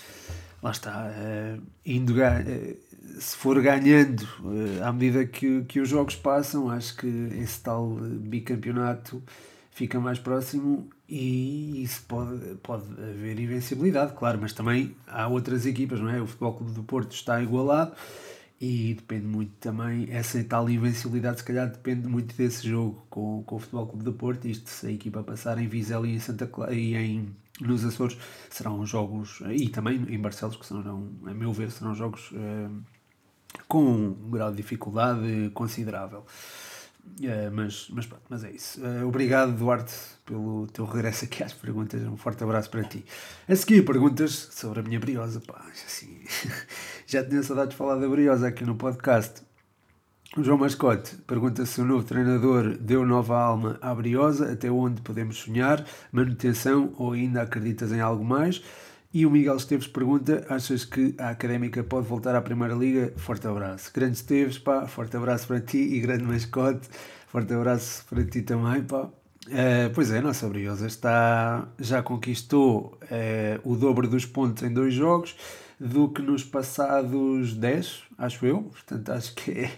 [0.62, 1.11] lá está.
[1.11, 2.78] Uh, indo, uh,
[3.19, 7.07] se for ganhando uh, à medida que, que os jogos passam, acho que
[7.41, 9.23] esse tal bicampeonato
[9.71, 16.01] fica mais próximo e isso pode, pode haver invencibilidade, claro, mas também há outras equipas,
[16.01, 16.21] não é?
[16.21, 17.93] O Futebol Clube do Porto está igualado
[18.61, 23.57] e depende muito também, essa tal invencibilidade se calhar depende muito desse jogo com, com
[23.57, 26.47] o Futebol Clube do Porto, isto se a equipa passar em Vizela e em Santa
[26.47, 27.29] Clara e em
[27.61, 28.17] nos Açores
[28.51, 32.71] serão jogos, e também em Barcelos, que serão, a meu ver, serão jogos uh,
[33.69, 36.25] com um grau de dificuldade considerável.
[37.21, 38.81] Uh, mas, mas pronto, mas é isso.
[38.81, 39.95] Uh, obrigado, Duarte,
[40.25, 42.03] pelo teu regresso aqui às perguntas.
[42.03, 43.05] Um forte abraço para ti.
[43.49, 45.41] A seguir, perguntas sobre a minha briosa.
[45.41, 46.21] Pá, assim,
[47.07, 49.43] já tinha saudades de falar da briosa aqui no podcast.
[50.37, 55.01] O João Mascote pergunta se o novo treinador deu nova alma à briosa, até onde
[55.01, 58.62] podemos sonhar, manutenção ou ainda acreditas em algo mais?
[59.13, 63.13] E o Miguel Esteves pergunta: achas que a académica pode voltar à Primeira Liga?
[63.17, 63.91] Forte abraço.
[63.93, 66.89] Grande Esteves, pá, forte abraço para ti e grande mascote,
[67.27, 69.09] forte abraço para ti também, pá.
[69.47, 74.71] Uh, pois é, a nossa Briosa está, já conquistou uh, o dobro dos pontos em
[74.71, 75.35] dois jogos
[75.81, 78.65] do que nos passados 10, acho eu.
[78.65, 79.71] Portanto, acho que é,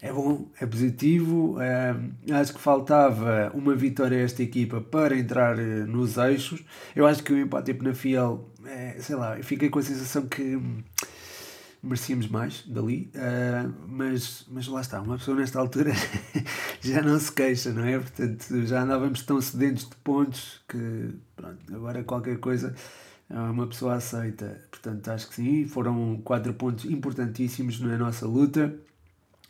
[0.00, 1.56] é bom, é positivo.
[1.56, 6.64] Uh, acho que faltava uma vitória a esta equipa para entrar nos eixos.
[6.94, 10.60] Eu acho que o empate na Fiel é, sei lá, fiquei com a sensação que
[11.82, 15.92] merecíamos mais dali, uh, mas, mas lá está, uma pessoa nesta altura
[16.82, 17.98] já não se queixa, não é?
[17.98, 22.74] Portanto, já andávamos tão sedentos de pontos que, pronto, agora qualquer coisa
[23.30, 24.60] uma pessoa aceita.
[24.70, 28.74] Portanto, acho que sim, foram quatro pontos importantíssimos na nossa luta.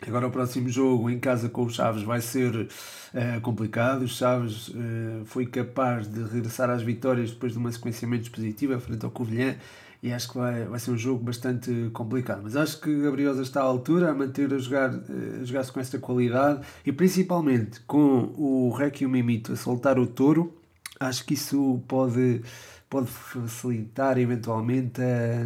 [0.06, 4.02] Agora o próximo jogo em casa com os Chaves vai ser uh, complicado.
[4.02, 8.78] O Chaves uh, foi capaz de regressar às vitórias depois de uma sequência menos positiva
[8.78, 9.56] frente ao Covilhã
[10.00, 12.42] e acho que vai, vai ser um jogo bastante complicado.
[12.44, 15.72] Mas acho que a Briosa está à altura a manter a jogar, uh, a jogar-se
[15.72, 20.54] com esta qualidade e principalmente com o Requiem Mimito a soltar o touro.
[21.00, 22.42] Acho que isso pode,
[22.88, 25.44] pode facilitar eventualmente a,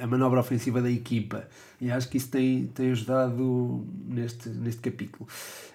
[0.00, 1.48] a manobra ofensiva da equipa
[1.80, 5.28] e acho que isso tem, tem ajudado neste, neste capítulo.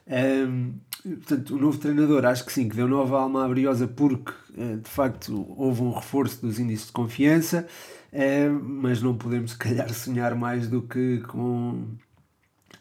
[0.08, 4.32] Um, portanto, o novo treinador, acho que sim, que deu nova alma à Briosa porque
[4.58, 7.68] eh, de facto houve um reforço dos índices de confiança,
[8.62, 11.84] mas não podemos, se calhar, sonhar mais do que com,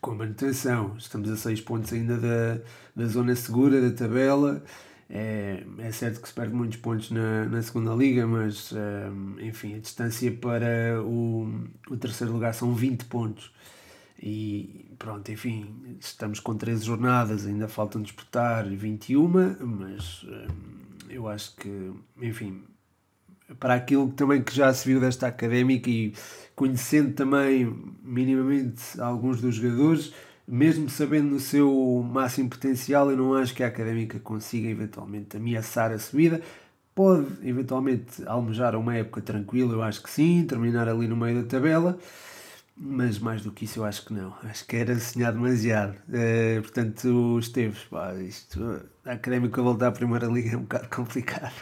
[0.01, 0.95] com a manutenção.
[0.97, 2.61] Estamos a 6 pontos ainda da,
[2.95, 4.63] da zona segura da tabela.
[5.09, 9.75] É, é certo que se perde muitos pontos na, na segunda liga, mas um, enfim,
[9.75, 11.49] a distância para o,
[11.89, 13.53] o terceiro lugar são 20 pontos.
[14.21, 19.29] E pronto, enfim, estamos com 13 jornadas, ainda faltam disputar 21,
[19.61, 22.65] mas um, eu acho que, enfim,
[23.61, 26.13] para aquilo também que já se viu desta académica e
[26.55, 27.65] conhecendo também
[28.03, 30.13] minimamente alguns dos jogadores,
[30.47, 35.91] mesmo sabendo no seu máximo potencial, eu não acho que a académica consiga eventualmente ameaçar
[35.91, 36.41] a subida.
[36.95, 41.49] Pode eventualmente almejar uma época tranquila, eu acho que sim, terminar ali no meio da
[41.49, 41.99] tabela,
[42.77, 44.35] mas mais do que isso eu acho que não.
[44.45, 45.95] Acho que era sonhar demasiado.
[46.09, 51.55] Uh, portanto, Esteves, pá, isto, a académica voltar à Primeira Liga é um bocado complicado.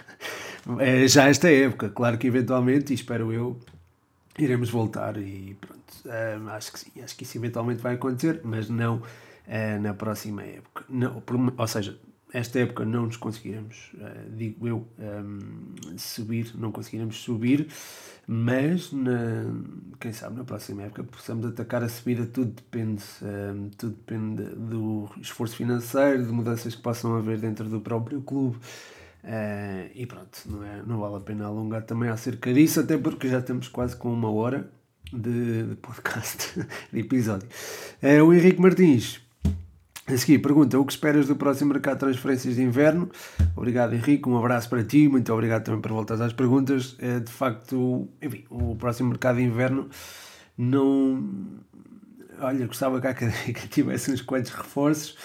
[0.66, 3.58] Uh, já esta época, claro que eventualmente, e espero eu,
[4.38, 5.84] iremos voltar e pronto.
[6.50, 10.84] Acho que sim, acho que isso eventualmente vai acontecer, mas não uh, na próxima época.
[10.88, 11.22] Não,
[11.56, 11.98] ou seja,
[12.32, 17.68] esta época não nos conseguiremos, uh, digo eu, um, subir, não conseguiremos subir,
[18.26, 19.44] mas na,
[20.00, 25.08] quem sabe na próxima época possamos atacar a subida, tudo depende, um, tudo depende do
[25.20, 28.58] esforço financeiro, de mudanças que possam haver dentro do próprio clube.
[29.24, 33.26] Uh, e pronto, não, é, não vale a pena alongar também acerca disso, até porque
[33.26, 34.70] já estamos quase com uma hora
[35.10, 36.60] de, de podcast,
[36.92, 37.48] de episódio.
[38.02, 39.22] Uh, o Henrique Martins,
[40.06, 43.10] a seguir, pergunta: o que esperas do próximo mercado de transferências de inverno?
[43.56, 44.28] Obrigado, Henrique.
[44.28, 45.08] Um abraço para ti.
[45.08, 46.92] Muito obrigado também por voltar às perguntas.
[46.92, 49.88] Uh, de facto, enfim, o próximo mercado de inverno
[50.58, 51.50] não.
[52.40, 55.16] Olha, gostava que a académica tivesse uns quantos reforços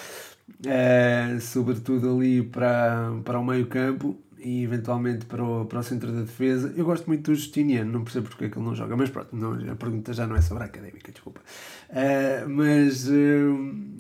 [0.66, 6.12] uh, sobretudo ali para, para o meio campo e eventualmente para o, para o centro
[6.12, 6.74] da defesa.
[6.76, 9.36] Eu gosto muito do Justiniano, não percebo porque é que ele não joga, mas pronto,
[9.36, 11.42] não, a pergunta já não é sobre a académica, desculpa.
[11.90, 14.00] Uh, mas uh,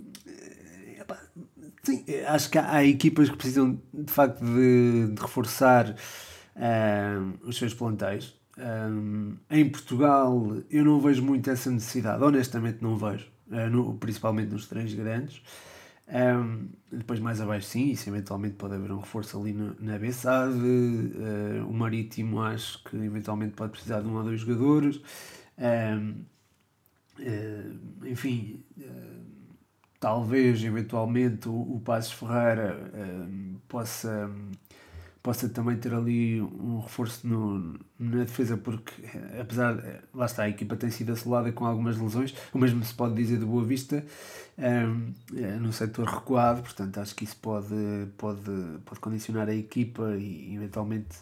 [1.82, 5.96] Sim, acho que há, há, equipas que precisam de facto de, de reforçar
[7.44, 8.38] os seus plantéis.
[8.58, 13.26] Um, em Portugal eu não vejo muito essa necessidade, honestamente não vejo,
[13.72, 15.42] no, principalmente nos três grandes.
[16.12, 20.58] Um, depois mais abaixo sim, isso eventualmente pode haver um reforço ali no, na Bessade,
[20.58, 25.00] uh, o Marítimo acho que eventualmente pode precisar de um ou dois jogadores,
[25.60, 26.26] um,
[27.20, 28.64] uh, enfim,
[30.00, 32.92] talvez eventualmente o, o Passos Ferreira
[33.68, 34.32] possa
[35.22, 38.94] possa também ter ali um reforço no, na defesa, porque
[39.40, 39.78] apesar,
[40.14, 43.38] lá está, a equipa tem sido assolada com algumas lesões, o mesmo se pode dizer
[43.38, 44.06] do Boa Vista,
[44.58, 47.76] um, é, no setor recuado, portanto acho que isso pode,
[48.18, 48.52] pode,
[48.86, 51.18] pode condicionar a equipa e eventualmente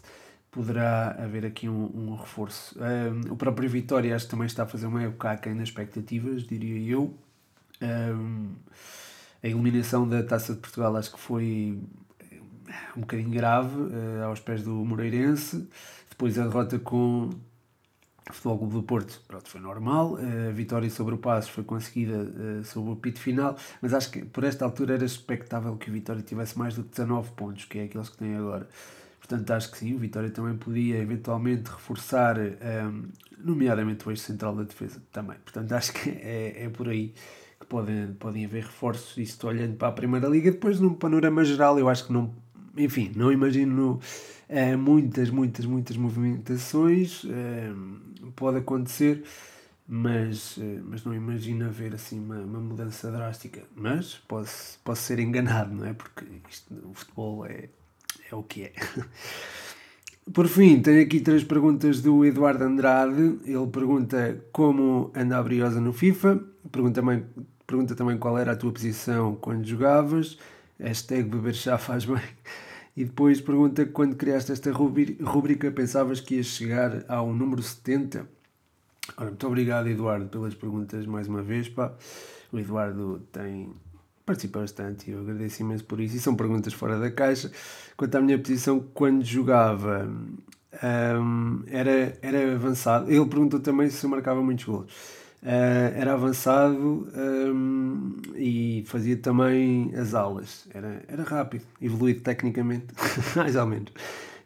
[0.50, 2.76] poderá haver aqui um, um reforço.
[2.78, 6.44] Um, o próprio Vitória acho que também está a fazer uma época aquém nas expectativas,
[6.44, 7.14] diria eu.
[7.82, 8.52] Um,
[9.42, 11.78] a eliminação da Taça de Portugal acho que foi
[12.96, 15.68] um bocadinho grave uh, aos pés do Moreirense.
[16.10, 17.30] Depois a derrota com
[18.28, 20.14] o Futebol Clube do Porto pronto, foi normal.
[20.14, 24.10] Uh, a vitória sobre o Passos foi conseguida uh, sobre o pito final, mas acho
[24.10, 27.64] que por esta altura era expectável que o Vitória tivesse mais do que 19 pontos,
[27.64, 28.68] que é aqueles que tem agora.
[29.28, 34.56] Portanto, acho que sim, o Vitória também podia eventualmente reforçar, um, nomeadamente o eixo central
[34.56, 35.36] da defesa também.
[35.44, 37.12] Portanto, acho que é, é por aí
[37.60, 39.16] que podem, podem haver reforços.
[39.18, 42.32] Isto olhando para a Primeira Liga, depois num panorama geral, eu acho que não
[42.78, 44.00] enfim, não imagino
[44.48, 47.24] uh, muitas, muitas, muitas movimentações.
[47.24, 49.24] Uh, pode acontecer,
[49.86, 53.62] mas, uh, mas não imagino haver assim uma, uma, mudança drástica.
[53.74, 55.92] Mas posso, posso ser enganado, não é?
[55.92, 57.68] Porque isto, o futebol é,
[58.30, 58.72] é o que é.
[60.32, 63.38] Por fim, tenho aqui três perguntas do Eduardo Andrade.
[63.44, 66.38] Ele pergunta como anda a Briosa no FIFA.
[66.70, 67.24] Pergunta também,
[67.66, 70.38] pergunta também qual era a tua posição quando jogavas.
[70.78, 72.20] Hashtag beber chá faz bem.
[72.98, 78.28] E depois pergunta quando criaste esta rubrica pensavas que ias chegar ao número 70?
[79.16, 81.68] Ora, muito obrigado Eduardo pelas perguntas mais uma vez.
[81.68, 81.94] Pá.
[82.52, 83.72] O Eduardo tem
[84.26, 86.16] participa bastante e eu agradeço imenso por isso.
[86.16, 87.52] E são perguntas fora da caixa.
[87.96, 90.10] Quanto à minha posição, quando jogava,
[90.82, 93.08] um, era, era avançado.
[93.12, 94.92] Ele perguntou também se eu marcava muitos gols.
[95.40, 100.66] Uh, era avançado um, e fazia também as aulas.
[100.74, 102.86] Era, era rápido, evoluído tecnicamente,
[103.36, 103.92] mais ou menos.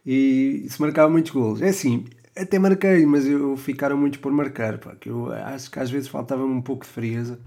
[0.05, 1.62] E se marcava muitos golos.
[1.62, 2.05] É assim,
[2.36, 4.78] até marquei, mas eu ficaram muitos por marcar.
[4.78, 7.38] Pá, que eu acho que às vezes faltava-me um pouco de frieza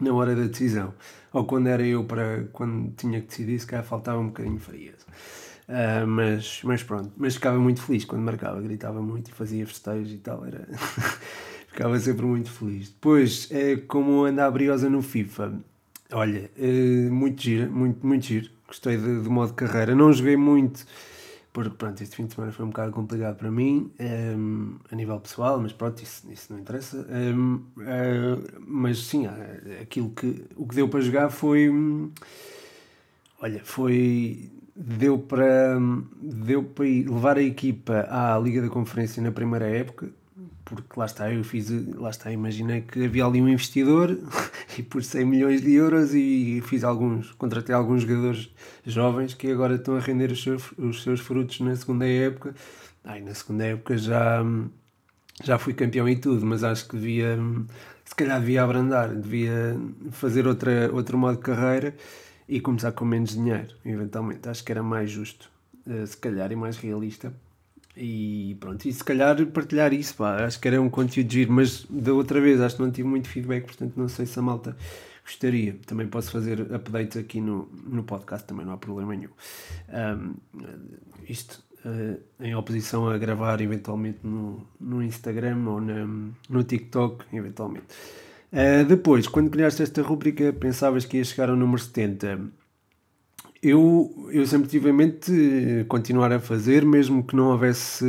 [0.00, 0.94] na hora da decisão.
[1.32, 4.62] Ou quando era eu para quando tinha que decidir, se calhar faltava um bocadinho de
[4.62, 5.06] frieza.
[5.68, 10.12] Uh, mas, mas pronto, mas ficava muito feliz quando marcava, gritava muito e fazia festejos
[10.12, 10.46] e tal.
[10.46, 10.66] Era
[11.76, 12.88] Ficava sempre muito feliz.
[12.88, 15.52] Depois, é, como anda a briosa no FIFA,
[16.10, 18.48] olha, é, muito giro, muito, muito giro.
[18.66, 19.94] Gostei do de modo carreira.
[19.94, 20.86] Não joguei muito,
[21.52, 25.20] porque pronto, este fim de semana foi um bocado complicado para mim, um, a nível
[25.20, 26.96] pessoal, mas pronto, isso, isso não interessa.
[26.96, 29.26] Uh, eh, mas sim,
[29.78, 31.70] aquilo que, o que deu para jogar foi.
[33.38, 34.50] Olha, foi.
[34.74, 35.78] Deu para,
[36.22, 40.08] deu para levar a equipa à Liga da Conferência na primeira época,
[40.66, 44.18] porque lá está, eu fiz, lá está, imaginei que havia ali um investidor
[44.76, 48.50] e por 100 milhões de euros e fiz alguns, contratei alguns jogadores
[48.84, 52.54] jovens que agora estão a render os seus, os seus frutos na segunda época.
[53.04, 54.44] Ai, na segunda época já,
[55.44, 57.38] já fui campeão e tudo, mas acho que devia,
[58.04, 59.78] se calhar devia abrandar, devia
[60.10, 61.94] fazer outra, outro modo de carreira
[62.48, 64.48] e começar com menos dinheiro, eventualmente.
[64.48, 65.48] Acho que era mais justo,
[65.88, 67.32] eh, se calhar, e mais realista.
[67.96, 71.86] E pronto, e se calhar partilhar isso, pá, acho que era um conteúdo giro, mas
[71.88, 74.76] da outra vez acho que não tive muito feedback, portanto não sei se a malta
[75.24, 75.76] gostaria.
[75.86, 79.30] Também posso fazer updates aqui no, no podcast, também não há problema nenhum.
[79.88, 80.34] Um,
[81.26, 86.06] isto uh, em oposição a gravar eventualmente no, no Instagram ou na,
[86.50, 87.86] no TikTok, eventualmente.
[88.52, 92.65] Uh, depois, quando criaste esta rubrica, pensavas que ia chegar ao número 70
[93.68, 95.32] eu, eu sempre tive em mente
[95.88, 98.04] continuar a fazer, mesmo que não houvesse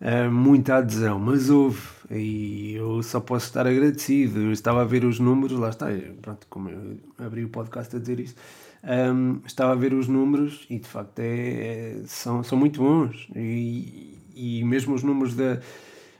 [0.00, 1.80] uh, muita adesão, mas houve,
[2.10, 4.40] e eu só posso estar agradecido.
[4.40, 5.86] Eu estava a ver os números, lá está,
[6.22, 8.34] pronto, como eu abri o podcast a dizer isso,
[8.82, 13.28] um, estava a ver os números e de facto é, é, são, são muito bons.
[13.36, 15.60] E, e mesmo os números da.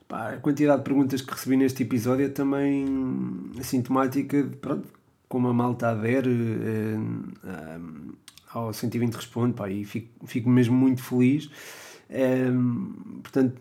[0.06, 2.86] Pá, a quantidade de perguntas que recebi neste episódio é também
[3.62, 4.88] sintomática de, pronto,
[5.28, 6.30] como a malta adere.
[8.52, 11.50] Ao 120 responde, pá, e fico, fico mesmo muito feliz.
[12.10, 13.60] Um, portanto,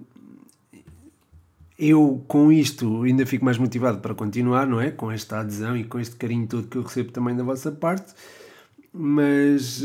[1.77, 4.91] eu com isto ainda fico mais motivado para continuar, não é?
[4.91, 8.13] Com esta adesão e com este carinho todo que eu recebo também da vossa parte.
[8.93, 9.83] mas,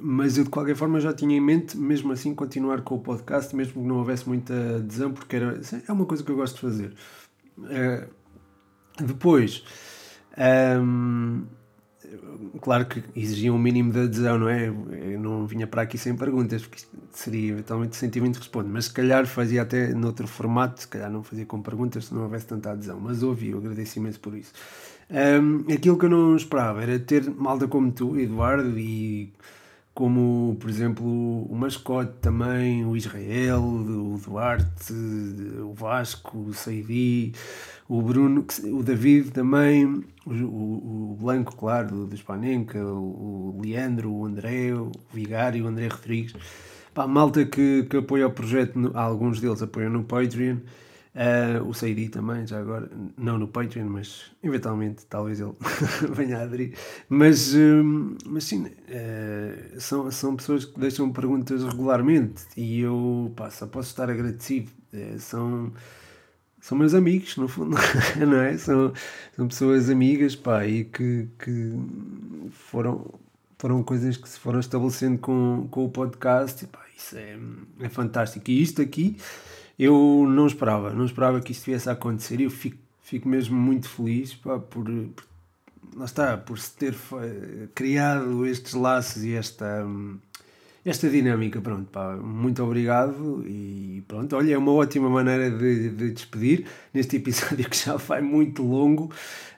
[0.00, 3.54] mas eu de qualquer forma já tinha em mente, mesmo assim, continuar com o podcast,
[3.54, 6.60] mesmo que não houvesse muita adesão, porque era, é uma coisa que eu gosto de
[6.60, 6.94] fazer.
[7.58, 8.08] Uh,
[9.04, 9.64] depois,
[10.80, 11.44] um,
[12.60, 14.68] claro que exigia um mínimo de adesão, não é?
[14.68, 19.26] Eu não vinha para aqui sem perguntas, porque seria eventualmente sentimento responde, mas se calhar
[19.26, 22.98] fazia até noutro formato, se calhar não fazia com perguntas se não houvesse tanta adesão,
[23.00, 24.52] mas ouvi, eu agradeço imenso por isso.
[25.10, 29.32] Um, aquilo que eu não esperava era ter malta como tu, Eduardo, e
[29.98, 37.32] como, por exemplo, o Mascote também, o Israel, o Duarte, o Vasco, o Saidi,
[37.88, 43.60] o Bruno, o David também, o, o, o Blanco, claro, do, do Spanenka, o, o,
[43.62, 46.34] Leandro, o André, o Vigário, o André Rodrigues.
[46.92, 50.58] Pá, malta que, que apoia o projeto, alguns deles apoiam no Patreon.
[51.14, 55.54] Uh, o Saidi também, já agora, não no Patreon, mas eventualmente talvez ele
[56.12, 56.74] venha a aderir.
[57.08, 63.50] Mas, uh, mas sim, uh, são, são pessoas que deixam perguntas regularmente e eu pá,
[63.50, 64.70] só posso estar agradecido.
[65.18, 65.72] são
[66.68, 67.78] são meus amigos, no fundo,
[68.28, 68.58] não é?
[68.58, 68.92] São,
[69.34, 71.72] são pessoas amigas, pá, e que, que
[72.50, 73.14] foram,
[73.56, 77.38] foram coisas que se foram estabelecendo com, com o podcast, e pá, isso é,
[77.80, 78.50] é fantástico.
[78.50, 79.16] E isto aqui
[79.78, 83.88] eu não esperava, não esperava que isto viesse a acontecer, eu fico, fico mesmo muito
[83.88, 85.24] feliz, pá, por, por
[85.96, 86.94] lá está, por se ter
[87.74, 89.86] criado estes laços e esta.
[89.86, 90.18] Hum,
[90.90, 96.10] esta dinâmica, pronto, pá, muito obrigado e pronto, olha, é uma ótima maneira de, de
[96.10, 99.12] despedir neste episódio que já vai muito longo.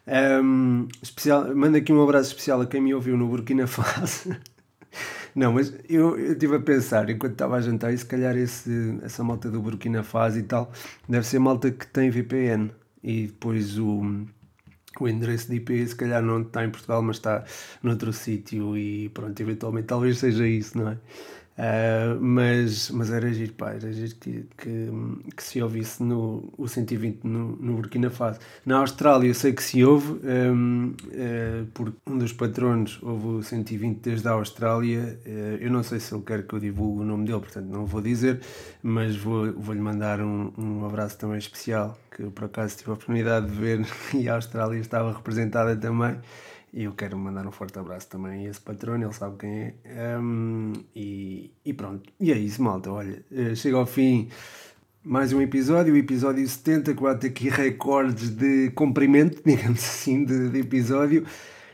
[0.06, 4.36] Um, especial, mando aqui um abraço especial a quem me ouviu no Burkina Faso.
[5.34, 8.98] Não, mas eu, eu estive a pensar, enquanto estava a jantar, e se calhar esse,
[9.02, 10.72] essa malta do Burkina Faso e tal,
[11.08, 12.70] deve ser malta que tem VPN
[13.02, 14.26] e depois o
[14.98, 17.44] o endereço de IP se calhar não está em Portugal, mas está
[17.82, 20.98] noutro sítio e pronto, eventualmente talvez seja isso, não é?
[21.60, 24.88] Uh, mas, mas era giro, pá, era giro que, que,
[25.36, 28.40] que se ouvisse no, o 120 no, no Burkina Faso.
[28.64, 33.26] Na Austrália eu sei que se ouve, um, uh, ah, por um dos patronos houve
[33.26, 35.20] o 120 desde a Austrália.
[35.26, 37.84] Uh, eu não sei se ele quer que eu divulgue o nome dele, portanto não
[37.84, 38.40] vou dizer,
[38.82, 42.94] mas vou-lhe vou mandar um, um abraço também especial, que eu por acaso tive a
[42.94, 46.16] oportunidade de ver e a Austrália estava representada também.
[46.72, 50.18] E eu quero mandar um forte abraço também a esse patrono, ele sabe quem é.
[50.18, 52.90] Um, e, e, pronto, e é isso, malta.
[52.92, 54.28] Olha, eh, chega ao fim
[55.02, 60.50] mais um episódio, o episódio 70, que bate aqui recordes de comprimento, digamos assim, de,
[60.50, 61.26] de episódio.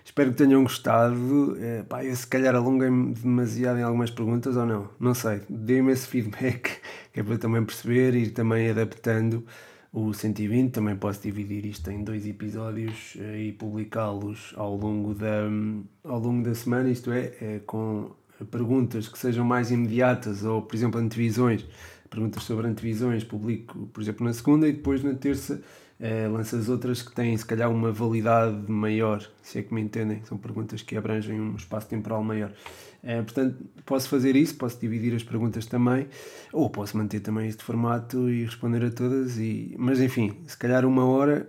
[0.05, 1.57] Espero que tenham gostado.
[1.61, 5.42] É, pá, eu se calhar alonguei-me demasiado em algumas perguntas ou não, não sei.
[5.49, 6.80] Deem-me esse feedback,
[7.12, 9.44] que é para eu também perceber e ir também adaptando
[9.97, 10.72] o 120.
[10.72, 15.44] Também posso dividir isto em dois episódios eh, e publicá-los ao, longo da,
[16.05, 18.11] ao longo da semana, isto é, é, com
[18.51, 21.64] perguntas que sejam mais imediatas ou, por exemplo, antevisões.
[22.11, 25.62] Perguntas sobre antevisões publico, por exemplo, na segunda e depois na terça
[26.30, 30.22] lança as outras que têm, se calhar, uma validade maior, se é que me entendem.
[30.24, 32.53] São perguntas que abrangem um espaço temporal maior.
[33.09, 36.09] É, portanto, posso fazer isso, posso dividir as perguntas também,
[36.52, 39.38] ou posso manter também este formato e responder a todas.
[39.38, 39.76] E...
[39.78, 41.48] Mas enfim, se calhar uma hora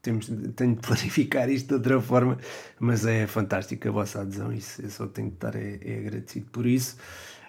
[0.00, 2.38] temos, tenho de planificar isto de outra forma,
[2.80, 6.46] mas é fantástico a vossa adesão, isso, eu só tenho de estar é, é agradecido
[6.50, 6.96] por isso.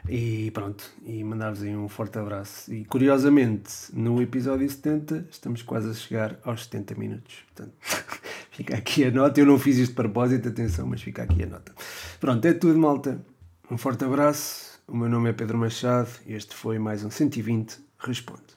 [0.07, 2.73] E pronto, e mandar-vos aí um forte abraço.
[2.73, 7.35] E curiosamente, no episódio 70, estamos quase a chegar aos 70 minutos.
[7.53, 7.73] Portanto,
[8.51, 9.39] fica aqui a nota.
[9.39, 11.73] Eu não fiz isto de propósito, atenção, mas fica aqui a nota.
[12.19, 13.19] Pronto, é tudo, malta.
[13.69, 14.79] Um forte abraço.
[14.87, 18.49] O meu nome é Pedro Machado e este foi mais um 120 Responde.